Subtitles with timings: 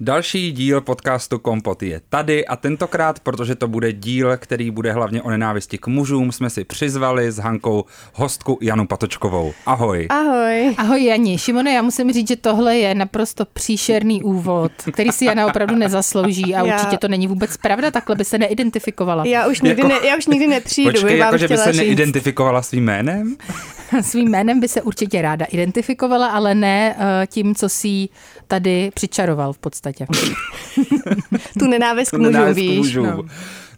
[0.00, 5.22] Další díl podcastu Kompot je tady a tentokrát, protože to bude díl, který bude hlavně
[5.22, 7.84] o nenávisti k mužům, jsme si přizvali s Hankou
[8.14, 9.52] hostku Janu Patočkovou.
[9.66, 10.06] Ahoj.
[10.10, 10.74] Ahoj.
[10.78, 11.38] Ahoj Jani.
[11.38, 16.54] Šimone, já musím říct, že tohle je naprosto příšerný úvod, který si Jana opravdu nezaslouží
[16.54, 19.24] a Já- určitě to není vůbec pravda, takhle by se neidentifikovala.
[19.26, 21.80] Já už nikdy, Jako- ne, já už nikdy nepřijdu, Počkej, jako že by se říct.
[21.80, 23.36] neidentifikovala svým jménem?
[24.00, 28.08] Svým jménem by se určitě ráda identifikovala, ale ne eh, tím, co si
[28.46, 29.85] tady přičaroval v podstatě.
[31.58, 32.94] Tu nenávist k mužům, nenávist víš.
[32.94, 33.24] no.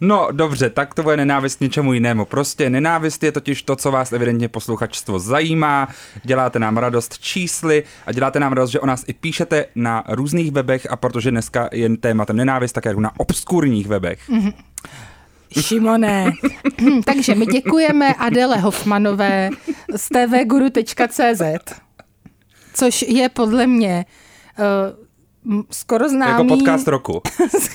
[0.01, 2.25] No dobře, tak to bude nenávist něčemu jinému.
[2.25, 5.89] Prostě nenávist je totiž to, co vás evidentně posluchačstvo zajímá.
[6.25, 10.53] Děláte nám radost čísly a děláte nám radost, že o nás i píšete na různých
[10.53, 14.31] webech a protože dneska je tématem nenávist, tak jako na obskurních webech.
[15.61, 16.33] Šimone.
[17.05, 19.51] Takže my děkujeme Adele Hoffmanové
[19.97, 21.43] z tvguru.cz,
[22.75, 24.05] což je podle mě
[24.59, 25.08] uh,
[25.71, 26.33] skoro známý...
[26.33, 27.23] Jako podcast roku.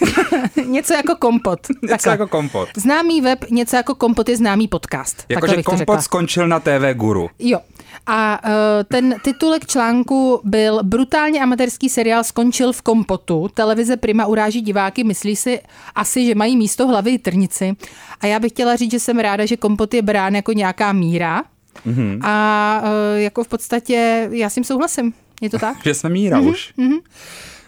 [0.65, 1.59] něco jako kompot.
[1.69, 2.11] Něco Takhle.
[2.11, 2.69] jako kompot.
[2.77, 5.25] Známý web, něco jako kompot je známý podcast.
[5.29, 6.01] Jakože kompot řekla.
[6.01, 7.29] skončil na TV Guru.
[7.39, 7.59] Jo.
[8.07, 8.51] A uh,
[8.87, 13.47] ten titulek článku byl Brutálně amatérský seriál skončil v kompotu.
[13.53, 15.59] Televize Prima uráží diváky, myslí si
[15.95, 17.73] asi, že mají místo hlavy trnici.
[18.21, 21.43] A já bych chtěla říct, že jsem ráda, že kompot je brán jako nějaká míra.
[21.85, 21.95] Mhm.
[21.95, 22.19] Mm-hmm.
[22.27, 25.13] A uh, jako v podstatě já s tím souhlasím.
[25.41, 25.77] Je to tak?
[25.83, 26.73] Že jsme míra Mhm, už.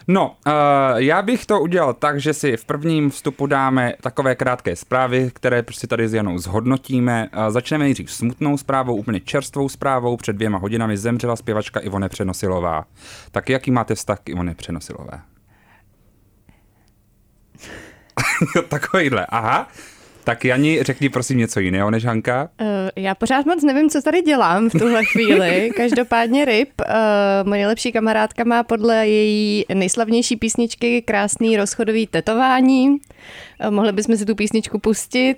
[0.07, 0.53] No, uh,
[0.95, 5.63] já bych to udělal tak, že si v prvním vstupu dáme takové krátké zprávy, které
[5.63, 7.29] prostě tady s Janou zhodnotíme.
[7.37, 10.17] Uh, začneme nejdřív smutnou zprávou, úplně čerstvou zprávou.
[10.17, 12.85] Před dvěma hodinami zemřela zpěvačka Ivone Přenosilová.
[13.31, 15.21] Tak jaký máte vztah k Ivone Přenosilové?
[18.69, 19.67] Takovýhle, aha.
[20.25, 22.49] Tak Jani, řekni prosím něco jiného než Hanka.
[22.61, 25.71] Eh, Já pořád moc nevím, co tady dělám v tuhle chvíli.
[25.77, 32.89] Každopádně Ryb, uh, moje nejlepší kamarádka má podle její nejslavnější písničky krásný rozchodový tetování.
[32.89, 32.97] Uh,
[33.69, 35.37] mohli bychom si tu písničku pustit,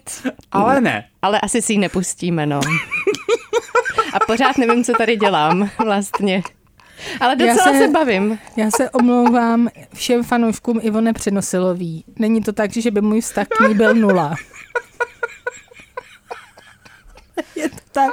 [0.52, 1.06] Ale ne.
[1.22, 2.60] ale asi si ji nepustíme, no.
[4.14, 6.42] A pořád nevím, co tady dělám vlastně.
[7.20, 8.40] Ale Já docela se- se bavím.
[8.58, 12.04] Já se omlouvám všem fanouškům Ivone Přenosilový.
[12.20, 14.36] Není to tak, že by můj vztah k ní byl nula.
[17.56, 18.12] Je to tak,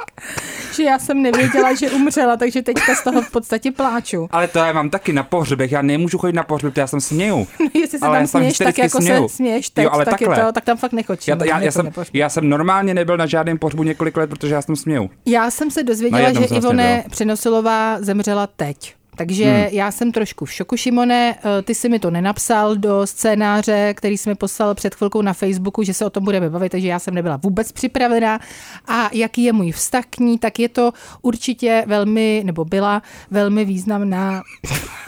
[0.75, 4.27] že já jsem nevěděla, že umřela, takže teďka z toho v podstatě pláču.
[4.31, 7.01] Ale to já mám taky na pohřbech, já nemůžu chodit na pohřby, protože já jsem
[7.01, 7.47] směju.
[7.59, 9.29] No, jestli se Ale tam směješ tak, jako směju.
[9.29, 11.27] se směješ teď, Jo, ale tak, je to, tak tam fakt nechoď.
[11.27, 14.29] Já, Šimone, já, já, to jsem, já jsem normálně nebyl na žádném pohřbu několik let,
[14.29, 15.09] protože já jsem směju.
[15.25, 17.03] Já jsem se dozvěděla, že vlastně Ivone.
[17.11, 18.95] Přenosilová zemřela teď.
[19.17, 19.67] Takže Hmm.
[19.71, 21.35] já jsem trošku v šoku, Šimone.
[21.59, 25.33] Eh, Ty jsi mi to nenapsal do scénáře, který jsi mi poslal před chvilkou na
[25.33, 28.39] Facebooku, že se o tom budeme bavit, takže já jsem nebyla vůbec připravená.
[28.87, 33.65] A jaký je můj vztah k ní, tak je to určitě velmi, nebo byla velmi
[33.65, 34.41] významná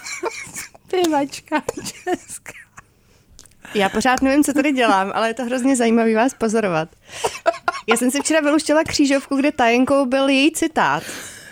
[0.88, 2.54] zpěvačka česká.
[3.76, 6.90] Já pořád nevím, co tady dělám, ale je to hrozně zajímavý vás pozorovat.
[7.88, 11.04] Já jsem si včera vyluštěla křížovku, kde tajenkou byl její citát.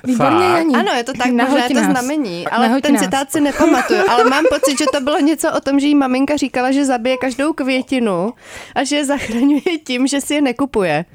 [0.05, 0.45] Výborně?
[0.45, 0.75] Janí.
[0.75, 1.91] Ano, je to tak, možná je to nás.
[1.91, 3.03] znamení, ale Nahoď ten nás.
[3.03, 6.35] citát si nepamatuju, ale mám pocit, že to bylo něco o tom, že jí maminka
[6.37, 8.33] říkala, že zabije každou květinu
[8.75, 11.05] a že je zachraňuje tím, že si je nekupuje.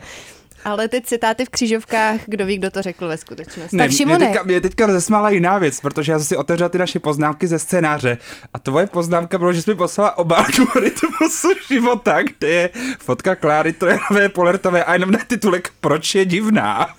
[0.64, 3.76] Ale ty citáty v křížovkách, kdo ví, kdo to řekl ve skutečnosti.
[3.76, 4.26] Tak mě Šimone.
[4.26, 7.58] teďka, mě teďka rozesmála jiná věc, protože já jsem si otevřel ty naše poznámky ze
[7.58, 8.18] scénáře
[8.54, 13.72] a tvoje poznámka bylo, že jsi mi poslala obálku rytmusu života, kde je fotka Kláry
[13.72, 16.94] Trojanové Polertové a jenom na titulek Proč je divná?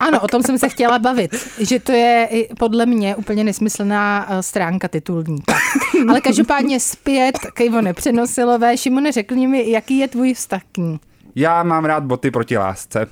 [0.00, 4.26] Ano, o tom jsem se chtěla bavit, že to je i podle mě úplně nesmyslná
[4.28, 5.38] eh, stránka titulní.
[5.46, 5.56] Tak.
[6.08, 8.76] Ale každopádně zpět k Ivone Přenosilové.
[8.76, 11.00] Šimone, řekni mi, jaký je tvůj vztah k ní?
[11.34, 13.06] Já mám rád boty proti lásce.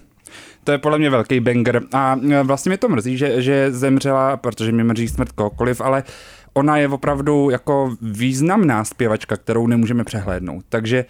[0.64, 1.82] To je podle mě velký banger.
[1.92, 6.02] A e, vlastně mě to mrzí, že, že zemřela, protože mě mrzí smrt kohokoliv, ale
[6.54, 10.64] ona je opravdu jako významná zpěvačka, kterou nemůžeme přehlédnout.
[10.68, 11.04] Takže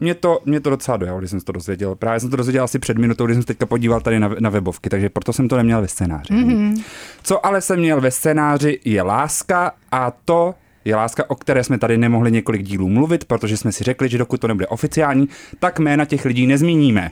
[0.00, 1.94] mě to, mě to docela dojalo, když jsem se to dozvěděl.
[1.94, 4.50] Právě jsem to dozvěděl asi před minutou, když jsem se teďka podíval tady na, na
[4.50, 6.34] webovky, takže proto jsem to neměl ve scénáři.
[6.34, 6.82] Mm-hmm.
[7.22, 10.54] Co ale jsem měl ve scénáři je láska a to
[10.84, 14.18] je láska, o které jsme tady nemohli několik dílů mluvit, protože jsme si řekli, že
[14.18, 15.28] dokud to nebude oficiální,
[15.58, 17.10] tak jména těch lidí nezmíníme.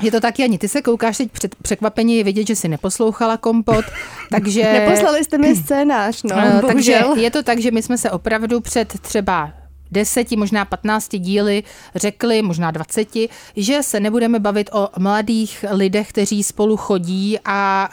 [0.00, 3.36] Je to tak, Jani, ty se koukáš teď před překvapení, je vidět, že jsi neposlouchala
[3.36, 3.84] kompot,
[4.30, 4.62] takže...
[4.62, 8.60] Neposlali jste mi scénář, no, Eh, takže je to tak, že my jsme se opravdu
[8.60, 9.50] před třeba
[9.90, 11.62] deseti, možná 15 díly
[11.94, 13.08] řekli, možná 20,
[13.56, 17.88] že se nebudeme bavit o mladých lidech, kteří spolu chodí a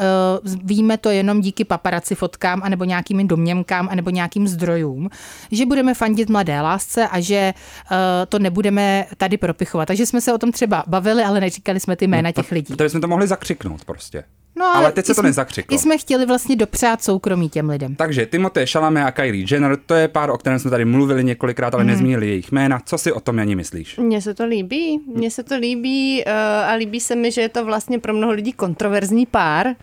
[0.46, 5.10] uh, víme to jenom díky paparaci fotkám anebo nějakým domněmkám anebo nějakým zdrojům,
[5.52, 7.98] že budeme fandit mladé lásce a že uh,
[8.30, 9.88] to nebudeme tady propichovat.
[9.88, 12.74] Takže jsme se o tom třeba bavili, ale neříkali jsme ty jména no, těch lidí.
[12.74, 14.24] Protože jsme to mohli zakřiknout prostě.
[14.56, 15.76] No, ale, ale teď se to jsme, nezakřiklo.
[15.76, 17.96] I jsme chtěli vlastně dopřát soukromí těm lidem.
[17.96, 21.74] Takže Timothée Chalamet a Kylie Jenner, to je pár, o kterém jsme tady mluvili několikrát,
[21.74, 21.90] ale mm.
[21.90, 22.82] nezmínili jejich jména.
[22.86, 23.98] Co si o tom ani myslíš?
[23.98, 25.00] Mně se to líbí.
[25.16, 26.32] Mně se to líbí uh,
[26.70, 29.76] a líbí se mi, že je to vlastně pro mnoho lidí kontroverzní pár.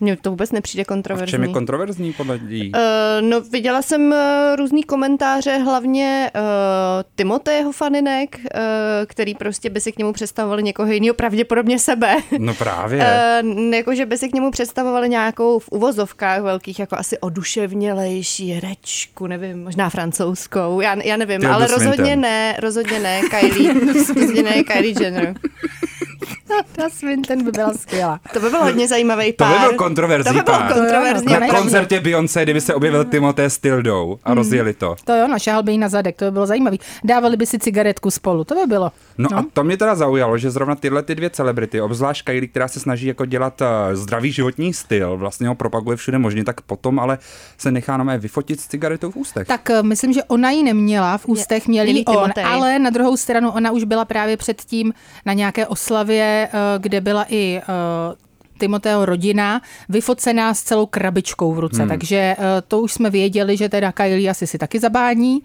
[0.00, 1.24] Mně to vůbec nepřijde kontroverzní.
[1.24, 2.72] A v čem je kontroverzní podle lidí?
[2.74, 4.16] Uh, no, viděla jsem uh,
[4.56, 6.40] různý komentáře, hlavně uh,
[7.16, 8.60] Timotého faninek, uh,
[9.06, 12.16] který prostě by si k němu představovali někoho jiného, pravděpodobně sebe.
[12.38, 13.06] No právě.
[13.42, 18.60] Uh, jako, že by si k němu představovali nějakou v uvozovkách velkých, jako asi oduševnělejší
[18.60, 24.62] rečku, nevím, možná francouzskou, já, já nevím, ale rozhodně ne, rozhodně ne, Kylie, rozhodně ne
[24.62, 25.34] Kylie Jenner.
[26.72, 28.20] Ta Swinton by byla skvělá.
[28.32, 29.52] To by byl hodně zajímavý pár.
[29.52, 33.50] To by byl kontroverzní To by byl kontroverzní Na koncertě Beyoncé, kdyby se objevil Timothée
[33.50, 34.36] s Tildou a mm.
[34.36, 34.96] rozjeli to.
[35.04, 36.80] To jo, našahal by jí na zadek, to by bylo zajímavý.
[37.04, 38.92] Dávali by si cigaretku spolu, to by bylo.
[39.18, 39.38] No, no.
[39.38, 42.80] a to mě teda zaujalo, že zrovna tyhle ty dvě celebrity, obzvlášť Kylie, která se
[42.80, 47.18] snaží jako dělat uh, zdravý životní styl, vlastně ho propaguje všude možně, tak potom ale
[47.58, 49.46] se nechá na mé vyfotit s cigaretou v ústech.
[49.46, 53.16] Tak uh, myslím, že ona ji neměla v ústech, měl jí on, ale na druhou
[53.16, 54.92] stranu ona už byla právě předtím
[55.26, 58.14] na nějaké oslavě, uh, kde byla i uh,
[58.58, 61.88] Timoteo rodina vyfocená s celou krabičkou v ruce, hmm.
[61.88, 65.42] takže uh, to už jsme věděli, že teda Kylie asi si taky zabání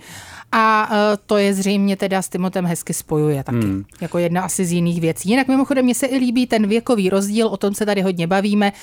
[0.56, 3.86] a e, to je zřejmě teda s Timotem hezky spojuje taky, hmm.
[4.02, 5.30] jako jedna asi z jiných věcí.
[5.30, 8.68] Jinak mimochodem mně se i líbí ten věkový rozdíl, o tom se tady hodně bavíme.
[8.68, 8.74] E,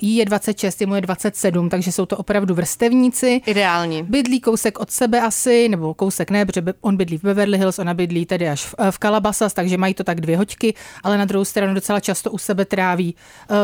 [0.00, 3.40] jí je 26, mu je 27, takže jsou to opravdu vrstevníci.
[3.46, 4.02] Ideální.
[4.02, 7.94] Bydlí kousek od sebe asi, nebo kousek ne, protože on bydlí v Beverly Hills, ona
[7.94, 11.24] bydlí tedy až v, e, v Calabasas, takže mají to tak dvě hoďky, ale na
[11.24, 13.14] druhou stranu docela často u sebe tráví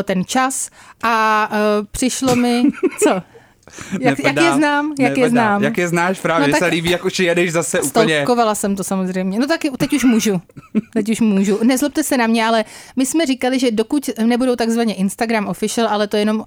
[0.05, 0.71] ten čas.
[1.03, 1.49] A
[1.91, 2.63] přišlo mi,
[3.03, 3.23] co?
[4.01, 5.63] Jak, jak je znám, jak je znám.
[5.63, 8.17] Jak je znáš právě, no, tak se líbí, jak už jedeš zase úplně.
[8.17, 9.39] Stolkovala jsem to samozřejmě.
[9.39, 10.41] No tak teď už můžu.
[10.93, 11.65] Teď už můžu.
[11.65, 12.65] Nezlobte se na mě, ale
[12.97, 16.45] my jsme říkali, že dokud nebudou takzvaně Instagram official, ale to jenom uh,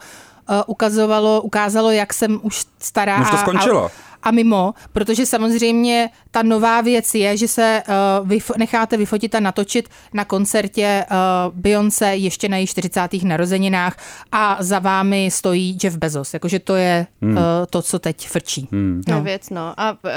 [0.68, 3.22] ukazovalo, ukázalo, jak jsem už stará.
[3.22, 3.86] Už to skončilo.
[3.86, 3.92] A,
[4.25, 9.39] a mimo, protože samozřejmě ta nová věc je, že se uh, vyf- necháte vyfotit a
[9.39, 11.18] natočit na koncertě uh,
[11.60, 13.01] Beyoncé ještě na její 40.
[13.24, 13.98] narozeninách
[14.31, 16.33] a za vámi stojí Jeff Bezos.
[16.33, 17.31] Jakože to je hmm.
[17.31, 18.68] uh, to, co teď frčí.
[18.72, 19.01] Hmm.
[19.07, 19.22] No.
[19.22, 19.74] věc, no.
[19.77, 20.10] A uh,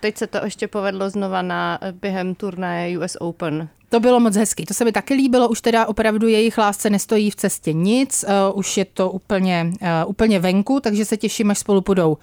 [0.00, 3.68] teď se to ještě povedlo znova na během turnaje US Open.
[3.88, 7.30] To bylo moc hezký, to se mi taky líbilo, už teda opravdu jejich lásce nestojí
[7.30, 11.58] v cestě nic, uh, už je to úplně, uh, úplně venku, takže se těším, až
[11.58, 12.16] spolu půjdou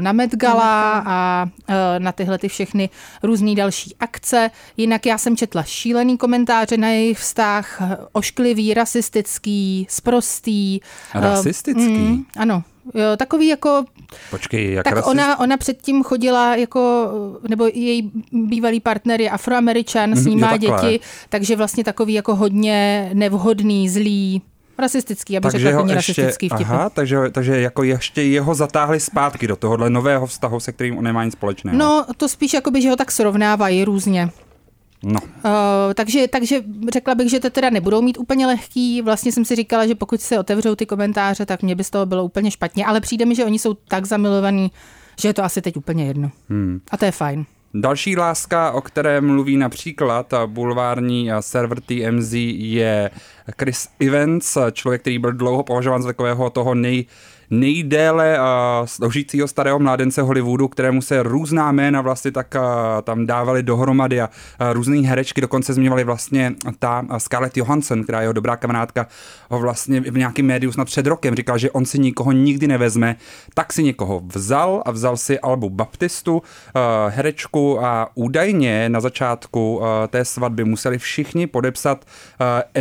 [0.00, 2.90] na Met Gala a eh, na tyhle ty všechny
[3.22, 4.50] různé další akce.
[4.76, 7.82] Jinak já jsem četla šílený komentáře na jejich vztah,
[8.12, 10.80] ošklivý, rasistický, sprostý.
[11.14, 11.82] Eh, rasistický?
[11.82, 12.62] Mm, ano,
[12.94, 13.84] Jo, takový jako...
[14.30, 15.10] Počkej, jak Tak rasist...
[15.10, 17.10] ona, ona předtím chodila jako,
[17.48, 22.34] nebo její bývalý partner je afroameričan, s mhm, ním má děti, takže vlastně takový jako
[22.36, 24.42] hodně nevhodný, zlý,
[24.80, 26.66] Rasistický, aby takže řekla rasistický vtip.
[26.70, 31.04] Aha, takže, takže jako ještě jeho zatáhli zpátky do tohohle nového vztahu, se kterým on
[31.04, 31.78] nemá nic společného.
[31.78, 34.30] No, to spíš jakoby, že ho tak srovnávají různě.
[35.02, 35.20] No.
[35.22, 36.62] Uh, takže, takže
[36.92, 39.02] řekla bych, že to teda nebudou mít úplně lehký.
[39.02, 42.06] Vlastně jsem si říkala, že pokud se otevřou ty komentáře, tak mě by z toho
[42.06, 44.70] bylo úplně špatně, ale přijde mi, že oni jsou tak zamilovaní,
[45.20, 46.30] že je to asi teď úplně jedno.
[46.48, 46.80] Hmm.
[46.90, 47.44] A to je fajn.
[47.74, 53.10] Další láska, o které mluví například bulvární server TMZ, je
[53.60, 57.06] Chris Evans, člověk, který byl dlouho považován za takového toho nej,
[57.50, 58.38] nejdéle
[58.84, 62.54] sloužícího starého mládence Hollywoodu, kterému se různá jména vlastně tak
[63.02, 64.30] tam dávali dohromady a
[64.72, 69.06] různé herečky dokonce zmiňovali vlastně ta Scarlett Johansson, která je jeho dobrá kamarádka,
[69.50, 73.16] ho vlastně v nějakém médiu snad před rokem říkal, že on si nikoho nikdy nevezme,
[73.54, 76.42] tak si někoho vzal a vzal si Albu Baptistu,
[77.08, 82.04] herečku a údajně na začátku té svatby museli všichni podepsat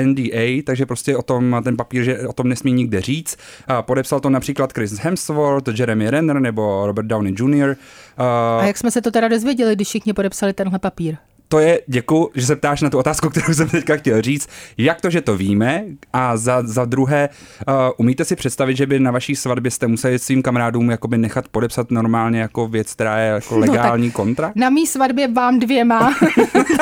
[0.03, 3.37] NDA, takže prostě o tom ten papír, že o tom nesmí nikde říct.
[3.81, 7.75] Podepsal to například například Chris Hemsworth, Jeremy Renner nebo Robert Downey Jr.
[8.19, 8.25] Uh,
[8.59, 11.15] a jak jsme se to teda dozvěděli, když všichni podepsali tenhle papír?
[11.51, 14.49] to je, děkuji, že se ptáš na tu otázku, kterou jsem teďka chtěl říct.
[14.77, 15.83] Jak to, že to víme?
[16.13, 17.29] A za, za druhé,
[17.67, 21.47] uh, umíte si představit, že by na vaší svatbě jste museli svým kamarádům jakoby nechat
[21.47, 24.55] podepsat normálně jako věc, která je jako no legální no, kontrakt?
[24.55, 26.13] Na mý svatbě vám dvěma,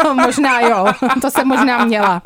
[0.01, 0.85] to možná jo,
[1.21, 2.21] to se možná měla.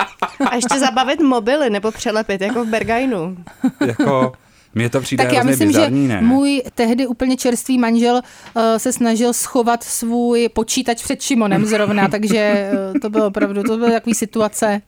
[0.49, 3.37] A ještě zabavit mobily nebo přelepit, jako v Bergajnu.
[3.85, 4.33] jako
[4.75, 6.21] Mně to přijde Tak já myslím, bizarní, že ne?
[6.21, 12.69] můj tehdy úplně čerstvý manžel uh, se snažil schovat svůj počítač před Šimonem zrovna, takže
[12.93, 14.81] uh, to bylo opravdu, to byly takový situace.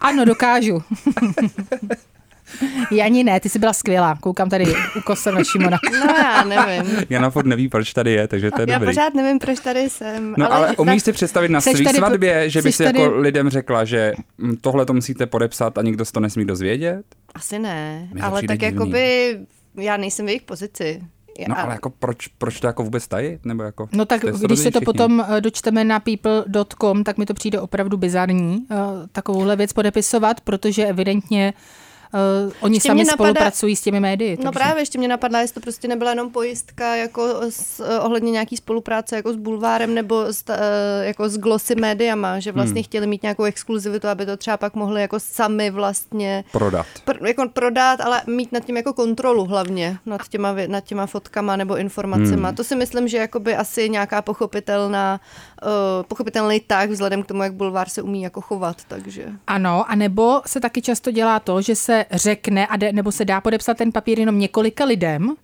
[0.00, 0.82] Ano, dokážu.
[2.92, 4.16] Jani ne, ty jsi byla skvělá.
[4.20, 4.64] Koukám tady
[4.98, 5.78] ukosem na Šimona.
[5.92, 6.96] No já nevím.
[7.10, 8.90] Jana furt neví, proč tady je, takže to je Já dobrý.
[8.94, 10.34] pořád nevím, proč tady jsem.
[10.38, 13.16] No ale, ale tak- umíš si představit na pro- svatbě, že by si tady- jako
[13.16, 17.02] lidem řekla, že hm, tohle to musíte podepsat a nikdo si to nesmí dozvědět?
[17.34, 18.74] Asi ne, to ale tak divný.
[18.74, 19.36] jakoby
[19.76, 21.00] já nejsem v jejich pozici.
[21.48, 23.44] No Já- ale jako proč, proč to jako vůbec tajit?
[23.46, 24.84] Nebo jako, No tak když se to všichni.
[24.84, 28.76] potom eh, dočteme na people.com, tak mi to přijde opravdu bizarní eh,
[29.12, 31.60] takovouhle věc podepisovat, protože evidentně uh,
[32.60, 34.30] oni Ještě sami napadá- spolupracují s těmi médii.
[34.36, 37.98] No takže- právě, ještě mě napadla, jestli to prostě nebyla jenom pojistka jako s, eh,
[37.98, 42.80] ohledně nějaký spolupráce jako s Bulvárem nebo s, eh, jako s Glossy médiama, že vlastně
[42.80, 42.84] Hmm.
[42.84, 46.86] chtěli mít nějakou exkluzivitu, aby to třeba pak mohli jako sami vlastně Prodat.
[47.06, 51.56] pr- jako prodat, ale mít nad tím jako kontrolu hlavně, nad těma, nad těma fotkama
[51.56, 52.42] nebo informacemi.
[52.42, 52.54] Hmm.
[52.54, 55.20] To si myslím, že jakoby asi nějaká pochopitelná,
[55.62, 55.68] uh,
[56.08, 59.26] pochopitelný tak vzhledem k tomu, jak Bulvár se umí jako chovat, takže...
[59.46, 63.24] Ano, a nebo se taky často dělá to, že se řekne, a de, nebo se
[63.24, 65.34] dá podepsat ten papír jenom několika lidem,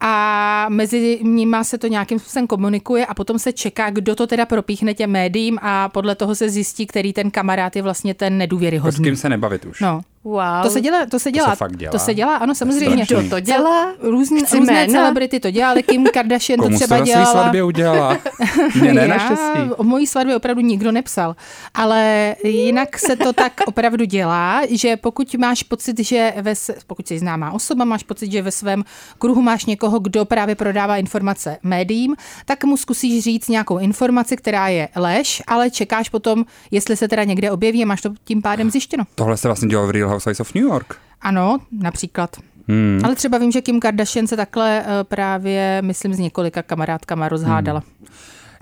[0.00, 4.46] a mezi nimi se to nějakým způsobem komunikuje a potom se čeká, kdo to teda
[4.46, 8.36] propíchne těm médiím a podle toho se zjistí, který ten kamarád je vlastně ten Jako
[8.36, 9.04] s nedůvěryhodný.
[9.04, 9.80] kým se nebavit už.
[9.80, 10.00] No.
[10.26, 10.62] Wow.
[10.62, 11.54] To se dělá, to se dělá.
[11.54, 11.92] fakt dělá?
[11.92, 13.04] To se dělá, ano, samozřejmě.
[13.04, 13.92] Kdo to dělá?
[14.02, 14.92] Různý, Chci různé jména.
[14.92, 17.32] celebrity to dělali, Kim Kardashian to Komu třeba se na svý dělala.
[17.32, 18.18] svatbě udělala?
[18.80, 19.70] Mě ne, Já naštěstí.
[19.76, 21.36] o mojí svatbě opravdu nikdo nepsal.
[21.74, 26.54] Ale jinak se to tak opravdu dělá, že pokud máš pocit, že ve,
[26.86, 28.84] pokud jsi známá osoba, máš pocit, že ve svém
[29.18, 34.68] kruhu máš někoho, kdo právě prodává informace médiím, tak mu zkusíš říct nějakou informaci, která
[34.68, 38.70] je lež, ale čekáš potom, jestli se teda někde objeví a máš to tím pádem
[38.70, 39.04] zjištěno.
[39.14, 40.96] Tohle se vlastně dělalo v Real Housewives of New York.
[41.20, 42.36] Ano, například.
[42.68, 43.00] Hmm.
[43.04, 47.82] Ale třeba vím, že Kim Kardashian se takhle eh, právě, myslím, s několika kamarádkama rozhádala.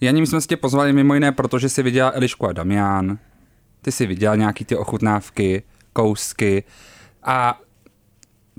[0.00, 3.18] Janí, my jsme si tě pozvali mimo jiné, protože si viděla Elišku a Damián.
[3.82, 6.64] Ty si viděla nějaký ty ochutnávky, kousky
[7.22, 7.58] a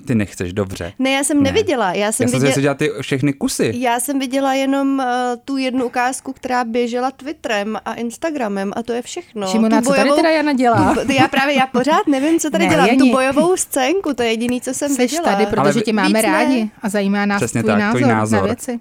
[0.05, 0.93] ty nechceš dobře.
[0.99, 1.43] Ne, já jsem Ne.
[1.43, 1.93] neviděla.
[1.93, 3.73] Já Já jsem, jsem viděla, ty všechny kusy.
[3.75, 5.05] já jsem viděla jenom uh,
[5.45, 9.47] tu jednu ukázku, která běžela Twitterem a Instagramem a to je všechno.
[9.47, 10.95] Šimona, Tu co tady teda Jana dělá?
[11.05, 12.87] Tu, já právě, já pořád nevím, co tady Ne, dělám.
[12.87, 12.99] Jani.
[12.99, 15.23] Tu bojovou scénku, to je jediný, co jsem Jsi viděla.
[15.23, 16.21] tady, protože tě máme Víc ne.
[16.31, 18.39] rádi a zajímá nás Přesně tvůj, tak, názor tvůj názor.
[18.39, 18.79] na věci.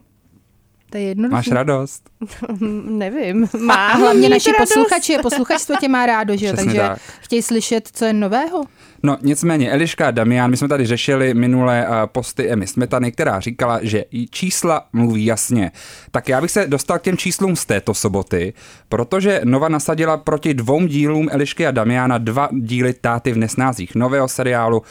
[0.91, 1.35] To je jednoduché.
[1.35, 2.03] Máš radost?
[2.85, 3.49] Nevím.
[3.55, 4.75] A Mám hlavně naši radost.
[4.75, 6.53] posluchači, posluchačstvo tě má rádo, že jo?
[6.57, 6.99] Takže tak.
[7.21, 8.65] chtějí slyšet, co je nového.
[9.03, 13.41] No nicméně, Eliška a Damián, my jsme tady řešili minulé uh, posty Emy Smetany, která
[13.41, 15.73] říkala, že čísla mluví jasně.
[16.11, 18.53] Tak já bych se dostal k těm číslům z této soboty,
[18.89, 24.29] protože Nova nasadila proti dvou dílům Elišky a Damiána dva díly Táty v nesnázích, nového
[24.29, 24.83] seriálu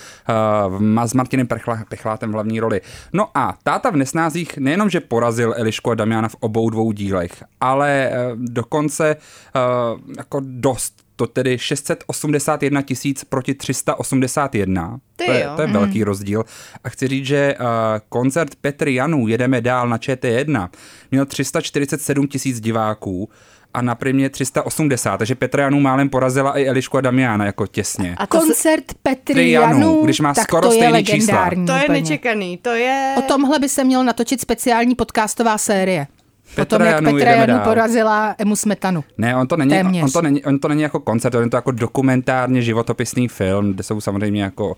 [0.90, 1.48] uh, s Martinem
[1.90, 2.82] Pechlátem v hlavní roli.
[3.14, 7.23] No a Táta v nesnázích nejenom, že porazil Elišku a Damiána v obou dvou dílech,
[7.62, 15.00] ale uh, dokonce uh, jako dost to tedy 681 tisíc proti 381.
[15.16, 16.46] Ty to je, to je velký rozdíl.
[16.84, 17.66] A chci říct, že uh,
[18.10, 20.70] koncert Petry Janů Jedeme dál na ČT1
[21.12, 23.30] měl 347 tisíc diváků
[23.74, 28.16] a na primě 380, takže Petra Janů málem porazila i Elišku a Damiána jako těsně.
[28.18, 31.44] A Koncert Petry Janů, když má tak skoro to je stejný čísla.
[31.44, 31.66] legendární.
[31.66, 32.02] to je úplně.
[32.02, 33.16] nečekaný, to je...
[33.18, 36.08] O tomhle by se měl natočit speciální podcastová série.
[36.56, 37.64] Petra tom, jak Petra Janu dál.
[37.64, 39.04] porazila Emu Smetanu.
[39.18, 40.04] Ne, on to není, Téměř.
[40.04, 43.74] on to není, on to není jako koncert, on je to jako dokumentárně životopisný film,
[43.74, 44.76] kde jsou samozřejmě jako uh,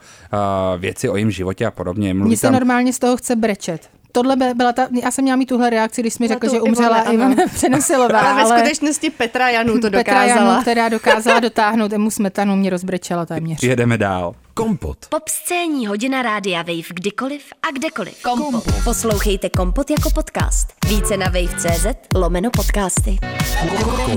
[0.77, 2.13] věci o jejím životě a podobně.
[2.13, 3.89] Mluví Mně se tam, normálně z toho chce brečet.
[4.15, 6.61] Tohle by- byla ta, já jsem měla mít tuhle reakci, když jsi mi řekl, že
[6.61, 7.45] umřela Ivana ano.
[7.53, 10.61] Přenosilová, ale ve ale skutečnosti Petra Janů to Petra Janu, dokázala.
[10.61, 13.63] která dokázala dotáhnout Emu Smetanu, mě rozbrečela téměř.
[13.63, 14.35] jedeme dál.
[14.53, 14.97] Kompot.
[15.09, 18.21] Popscéní hodina rádia Wave kdykoliv a kdekoliv.
[18.23, 18.63] Kompot.
[18.83, 20.67] Poslouchejte Kompot jako podcast.
[20.87, 23.17] Více na wave.cz lomeno podcasty.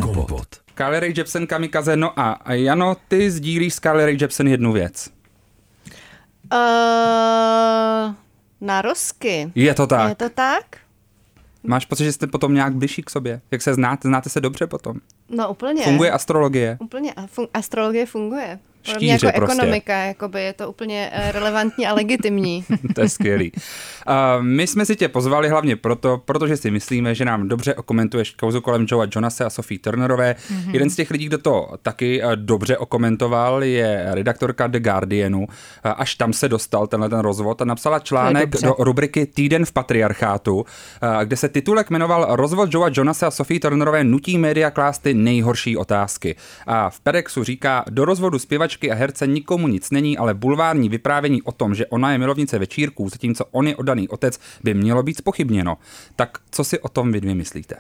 [0.03, 0.47] Kompot.
[0.77, 5.09] Carly Rae Jepsen Kamikaze, no a a Jano, ty sdílíš s Rae Jepsen jednu věc.
[6.53, 8.15] Uh,
[8.61, 9.53] na rozky.
[9.55, 10.09] Je to tak.
[10.09, 10.65] Je to tak?
[11.63, 13.41] Máš pocit, že jste potom nějak bližší k sobě?
[13.51, 14.09] Jak se znáte?
[14.09, 14.97] Znáte se dobře potom?
[15.29, 15.83] No úplně.
[15.83, 16.77] Funguje astrologie?
[16.81, 17.13] Úplně.
[17.13, 18.59] Fun- astrologie funguje.
[18.87, 19.63] Podobně Štíře jako prostě.
[19.63, 22.65] ekonomika, jakoby je to úplně eh, relevantní a legitimní.
[22.95, 23.53] to je skvělý.
[23.53, 28.31] Uh, my jsme si tě pozvali hlavně proto, protože si myslíme, že nám dobře okomentuješ
[28.31, 30.35] kauzu kolem Joea Jonase a Sophie Turnerové.
[30.35, 30.73] Mm-hmm.
[30.73, 35.39] Jeden z těch lidí, kdo to taky uh, dobře okomentoval, je redaktorka The Guardianu.
[35.39, 35.47] Uh,
[35.97, 40.65] až tam se dostal tenhle ten rozvod a napsala článek do rubriky Týden v patriarchátu,
[41.25, 45.77] kde se titulek jmenoval Rozvod Joea Jonase a Sophie Turnerové nutí média klást ty nejhorší
[45.77, 46.37] otázky.
[46.67, 51.43] A v Perexu říká, do rozvodu zpěvačky a herce nikomu nic není, ale bulvární vyprávění
[51.43, 55.17] o tom, že ona je milovnice večírků, zatímco on je oddaný otec, by mělo být
[55.17, 55.77] spochybněno.
[56.17, 57.77] Tak co si o tom vy dvě myslíte?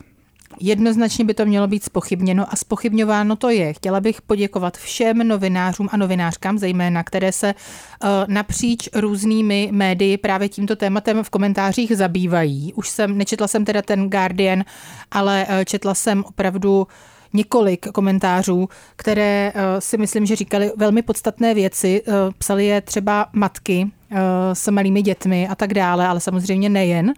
[0.61, 3.73] Jednoznačně by to mělo být spochybněno a spochybňováno to je.
[3.73, 10.49] Chtěla bych poděkovat všem novinářům a novinářkám, zejména, které se uh, napříč různými médii právě
[10.49, 12.73] tímto tématem v komentářích zabývají.
[12.73, 14.65] Už jsem, nečetla jsem teda ten Guardian,
[15.11, 16.87] ale uh, četla jsem opravdu
[17.33, 22.03] několik komentářů, které uh, si myslím, že říkali velmi podstatné věci.
[22.07, 24.19] Uh, psali je třeba matky uh,
[24.53, 27.15] s malými dětmi a tak dále, ale samozřejmě nejen.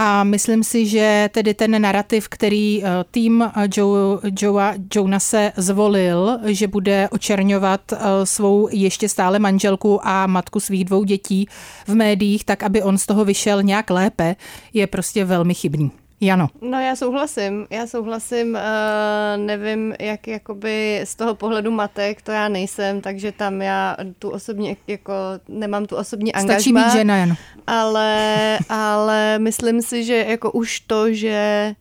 [0.00, 4.74] A myslím si, že tedy ten narrativ, který eh, tým eh, Joe, Joea
[5.56, 11.48] zvolil, že bude očerňovat eh, svou ještě stále manželku a matku svých dvou dětí
[11.86, 14.36] v médiích, tak aby on z toho vyšel nějak lépe,
[14.74, 15.90] je prostě velmi chybný.
[16.20, 16.48] Jano.
[16.60, 22.48] No já souhlasím, já souhlasím, uh, nevím, jak jakoby z toho pohledu matek, to já
[22.48, 25.12] nejsem, takže tam já tu osobní, jako
[25.48, 26.84] nemám tu osobní Stačí angažma.
[26.84, 27.34] být žena, Jano.
[27.66, 31.74] Ale, ale myslím si, že jako už to, že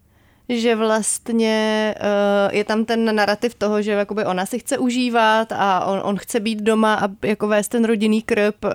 [0.50, 5.86] že vlastně uh, je tam ten narrativ toho, že jakoby ona si chce užívat a
[5.86, 8.72] on, on chce být doma a jako vést ten rodinný krb, uh,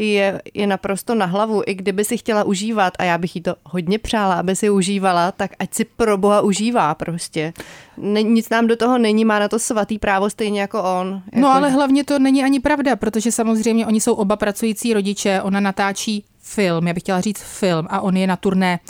[0.00, 1.62] je, je naprosto na hlavu.
[1.66, 5.32] I kdyby si chtěla užívat, a já bych jí to hodně přála, aby si užívala,
[5.32, 7.52] tak ať si pro boha užívá prostě.
[7.96, 11.22] Ne, nic nám do toho není, má na to svatý právo stejně jako on.
[11.26, 11.40] Jako...
[11.40, 15.60] No ale hlavně to není ani pravda, protože samozřejmě oni jsou oba pracující rodiče, ona
[15.60, 18.80] natáčí film, já bych chtěla říct film, a on je na turné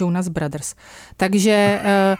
[0.00, 0.74] Jonas Brothers.
[1.16, 2.16] Takže eh,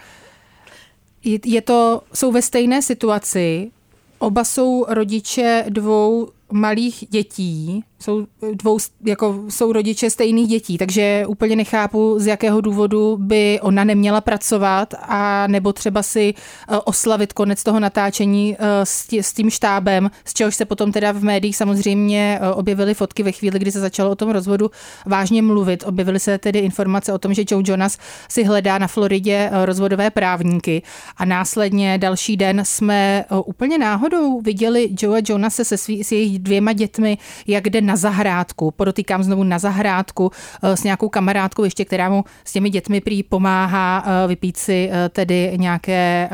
[1.44, 3.70] je to, jsou ve stejné situaci,
[4.18, 11.56] oba jsou rodiče dvou malých dětí, jsou, dvou, jako, jsou rodiče stejných dětí, takže úplně
[11.56, 17.62] nechápu, z jakého důvodu by ona neměla pracovat a nebo třeba si eh, oslavit konec
[17.62, 21.56] toho natáčení eh, s, tí, s tím štábem, z čehož se potom teda v médiích
[21.56, 24.70] samozřejmě eh, objevily fotky ve chvíli, kdy se začalo o tom rozvodu
[25.06, 25.84] vážně mluvit.
[25.86, 30.82] Objevily se tedy informace o tom, že Joe Jonas si hledá na Floridě rozvodové právníky
[31.16, 36.72] a následně další den jsme úplně náhodou viděli Joe Jonase se svý, s jejich dvěma
[36.72, 40.30] dětmi, jak jde na zahrádku, podotýkám znovu na zahrádku
[40.62, 44.90] eh, s nějakou kamarádkou ještě, která mu s těmi dětmi prý pomáhá eh, vypít si
[44.92, 46.30] eh, tedy nějaké,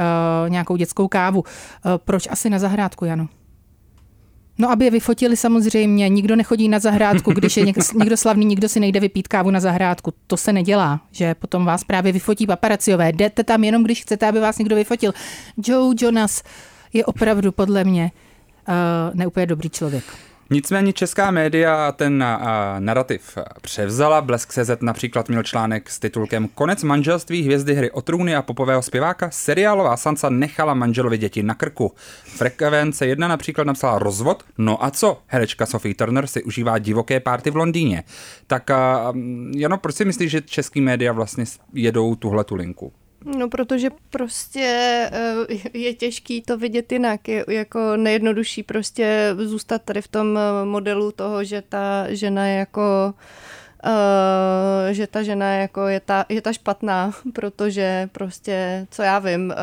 [0.49, 1.45] nějakou dětskou kávu.
[1.97, 3.29] Proč asi na zahrádku, Janu?
[4.59, 8.81] No, aby je vyfotili samozřejmě, nikdo nechodí na zahrádku, když je někdo slavný, nikdo si
[8.81, 10.13] nejde vypít kávu na zahrádku.
[10.27, 13.13] To se nedělá, že potom vás právě vyfotí paparaciové.
[13.13, 15.13] Jdete tam jenom, když chcete, aby vás někdo vyfotil.
[15.67, 16.43] Joe Jonas
[16.93, 18.11] je opravdu podle mě
[18.69, 18.75] uh,
[19.15, 20.05] neúplně dobrý člověk.
[20.51, 22.47] Nicméně česká média ten uh,
[22.79, 24.21] narrativ převzala.
[24.21, 28.83] Blesk CZ například měl článek s titulkem Konec manželství hvězdy hry o trůny a popového
[28.83, 29.31] zpěváka.
[29.31, 31.93] Seriálová Sansa nechala manželovi děti na krku.
[32.25, 34.45] Frekvence 1 například napsala rozvod.
[34.59, 35.23] No a co?
[35.27, 38.03] Herečka Sophie Turner si užívá divoké párty v Londýně.
[38.47, 39.17] Tak uh,
[39.57, 42.93] Jano, proč si myslíš, že český média vlastně jedou tuhle tu linku?
[43.25, 44.61] No, protože prostě
[45.13, 47.29] eh, je těžký to vidět jinak.
[47.29, 52.59] Je jako nejjednodušší prostě zůstat tady v tom eh, modelu toho, že ta žena je
[52.59, 53.15] jako
[53.85, 59.51] Uh, že ta žena jako je ta, je ta špatná, protože prostě, co já vím,
[59.51, 59.55] uh,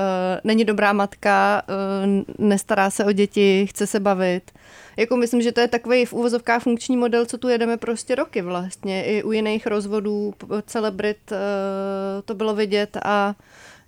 [0.44, 4.52] není dobrá matka, uh, nestará se o děti, chce se bavit.
[4.98, 8.42] Jako myslím, že to je takový v úvozovkách funkční model, co tu jedeme prostě roky
[8.42, 9.04] vlastně.
[9.06, 10.34] I u jiných rozvodů
[10.66, 11.18] celebrit
[12.26, 13.36] to bylo vidět a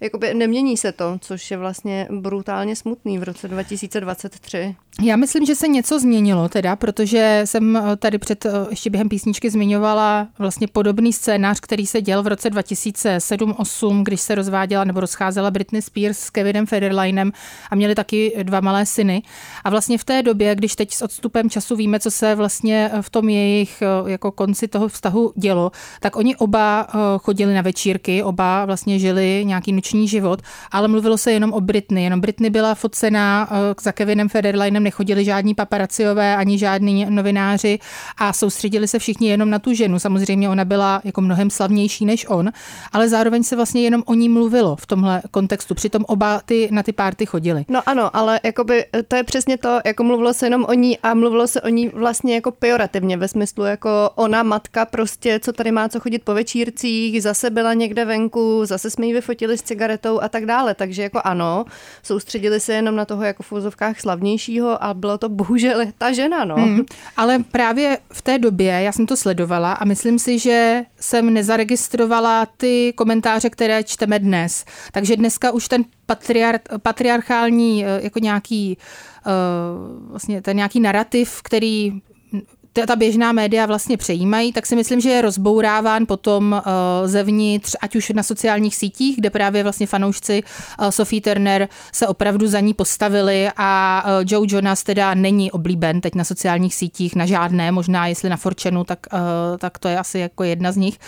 [0.04, 4.76] jakoby nemění se to, což je vlastně brutálně smutný v roce 2023.
[5.02, 9.10] Já myslím, že se něco změnilo teda, protože jsem eh, tady před, eh, ještě během
[9.10, 15.00] písničky zmiňovala vlastně podobný scénář, který se děl v roce 2007-2008, když se rozváděla nebo
[15.00, 17.32] rozcházela Britney Spears s Kevinem Federlinem
[17.70, 19.24] a měli taky dva malé syny.
[19.64, 23.10] A vlastně v té době, když teď s odstupem času víme, co se vlastně v
[23.10, 26.88] tom jejich eh, jako konci toho vztahu dělo, tak oni oba
[27.22, 32.04] chodili na večírky, oba vlastně žili nějaký noční život, ale mluvilo se jenom o Britney.
[32.04, 33.50] Jenom Britney byla focená
[33.82, 37.80] za Kevinem Federlinem nechodili žádní paparaciové ani žádní novináři
[38.18, 40.00] a soustředili se všichni jenom na tu ženu.
[40.00, 42.52] Samozřejmě ona byla jako mnohem slavnější než on,
[42.92, 45.76] ale zároveň se vlastně jenom o ní mluvilo v tomhle kontextu.
[45.76, 47.66] Přitom oba ty na ty párty chodili.
[47.70, 51.14] No ano, ale jakoby to je přesně to, jako mluvilo se jenom o ní a
[51.14, 55.72] mluvilo se o ní vlastně jako pejorativně ve smyslu jako ona matka prostě, co tady
[55.72, 60.22] má co chodit po večírcích, zase byla někde venku, zase jsme ji vyfotili s cigaretou
[60.22, 60.76] a tak dále.
[60.76, 61.66] Takže jako ano,
[62.04, 66.46] soustředili se jenom na toho jako v úzovkách slavnějšího a bylo to bohužel ta žena,
[66.46, 66.56] no.
[66.56, 66.86] Hmm,
[67.18, 72.46] ale právě v té době, já jsem to sledovala a myslím si, že jsem nezaregistrovala
[72.46, 74.66] ty komentáře, které čteme dnes.
[74.92, 79.32] Takže dneska už ten patriar, patriarchální eh, jako nějaký eh,
[80.10, 82.02] vlastně ten nějaký narrativ, který
[82.88, 87.96] ta běžná média vlastně přejímají, tak si myslím, že je rozbouráván potom uh, zevnitř, ať
[87.96, 90.44] už na sociálních sítích, kde právě vlastně fanoušci
[90.80, 96.02] uh, Sophie Turner se opravdu za ní postavili a uh, Joe Jonas teda není oblíben
[96.02, 99.00] teď na sociálních sítích, na žádné, možná jestli na Forčenu, tak,
[99.58, 101.00] tak to je asi jako jedna z nich,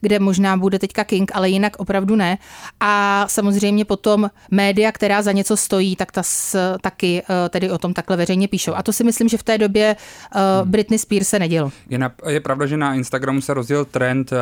[0.00, 2.38] kde možná bude teďka King, ale jinak opravdu ne.
[2.80, 7.94] A samozřejmě potom média, která za něco stojí, tak ta s, taky tedy o tom
[7.94, 8.74] takhle veřejně píšou.
[8.74, 9.96] A to si myslím, že v té době
[10.34, 11.72] uh, Britney Spears se nedělo.
[11.88, 14.38] Je, na, je pravda, že na Instagramu se rozděl trend uh,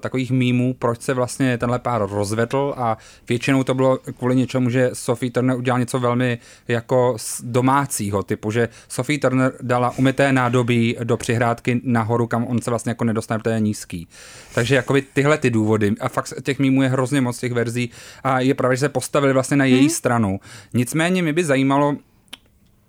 [0.00, 2.98] takových mýmů, proč se vlastně tenhle pár rozvedl a
[3.28, 8.68] většinou to bylo kvůli něčemu, že Sophie Turner udělal něco velmi jako domácího typu, že
[8.88, 13.54] Sophie Turner dala umyté nádobí do přihrádky nahoru, kam on se vlastně jako nedostane, protože
[13.54, 14.08] je nízký.
[14.54, 17.90] Takže jakoby tyhle ty důvody a fakt těch mýmů je hrozně moc těch verzí
[18.24, 19.90] a je pravda, že se postavili vlastně na její hmm.
[19.90, 20.40] stranu.
[20.74, 21.96] Nicméně mi by zajímalo,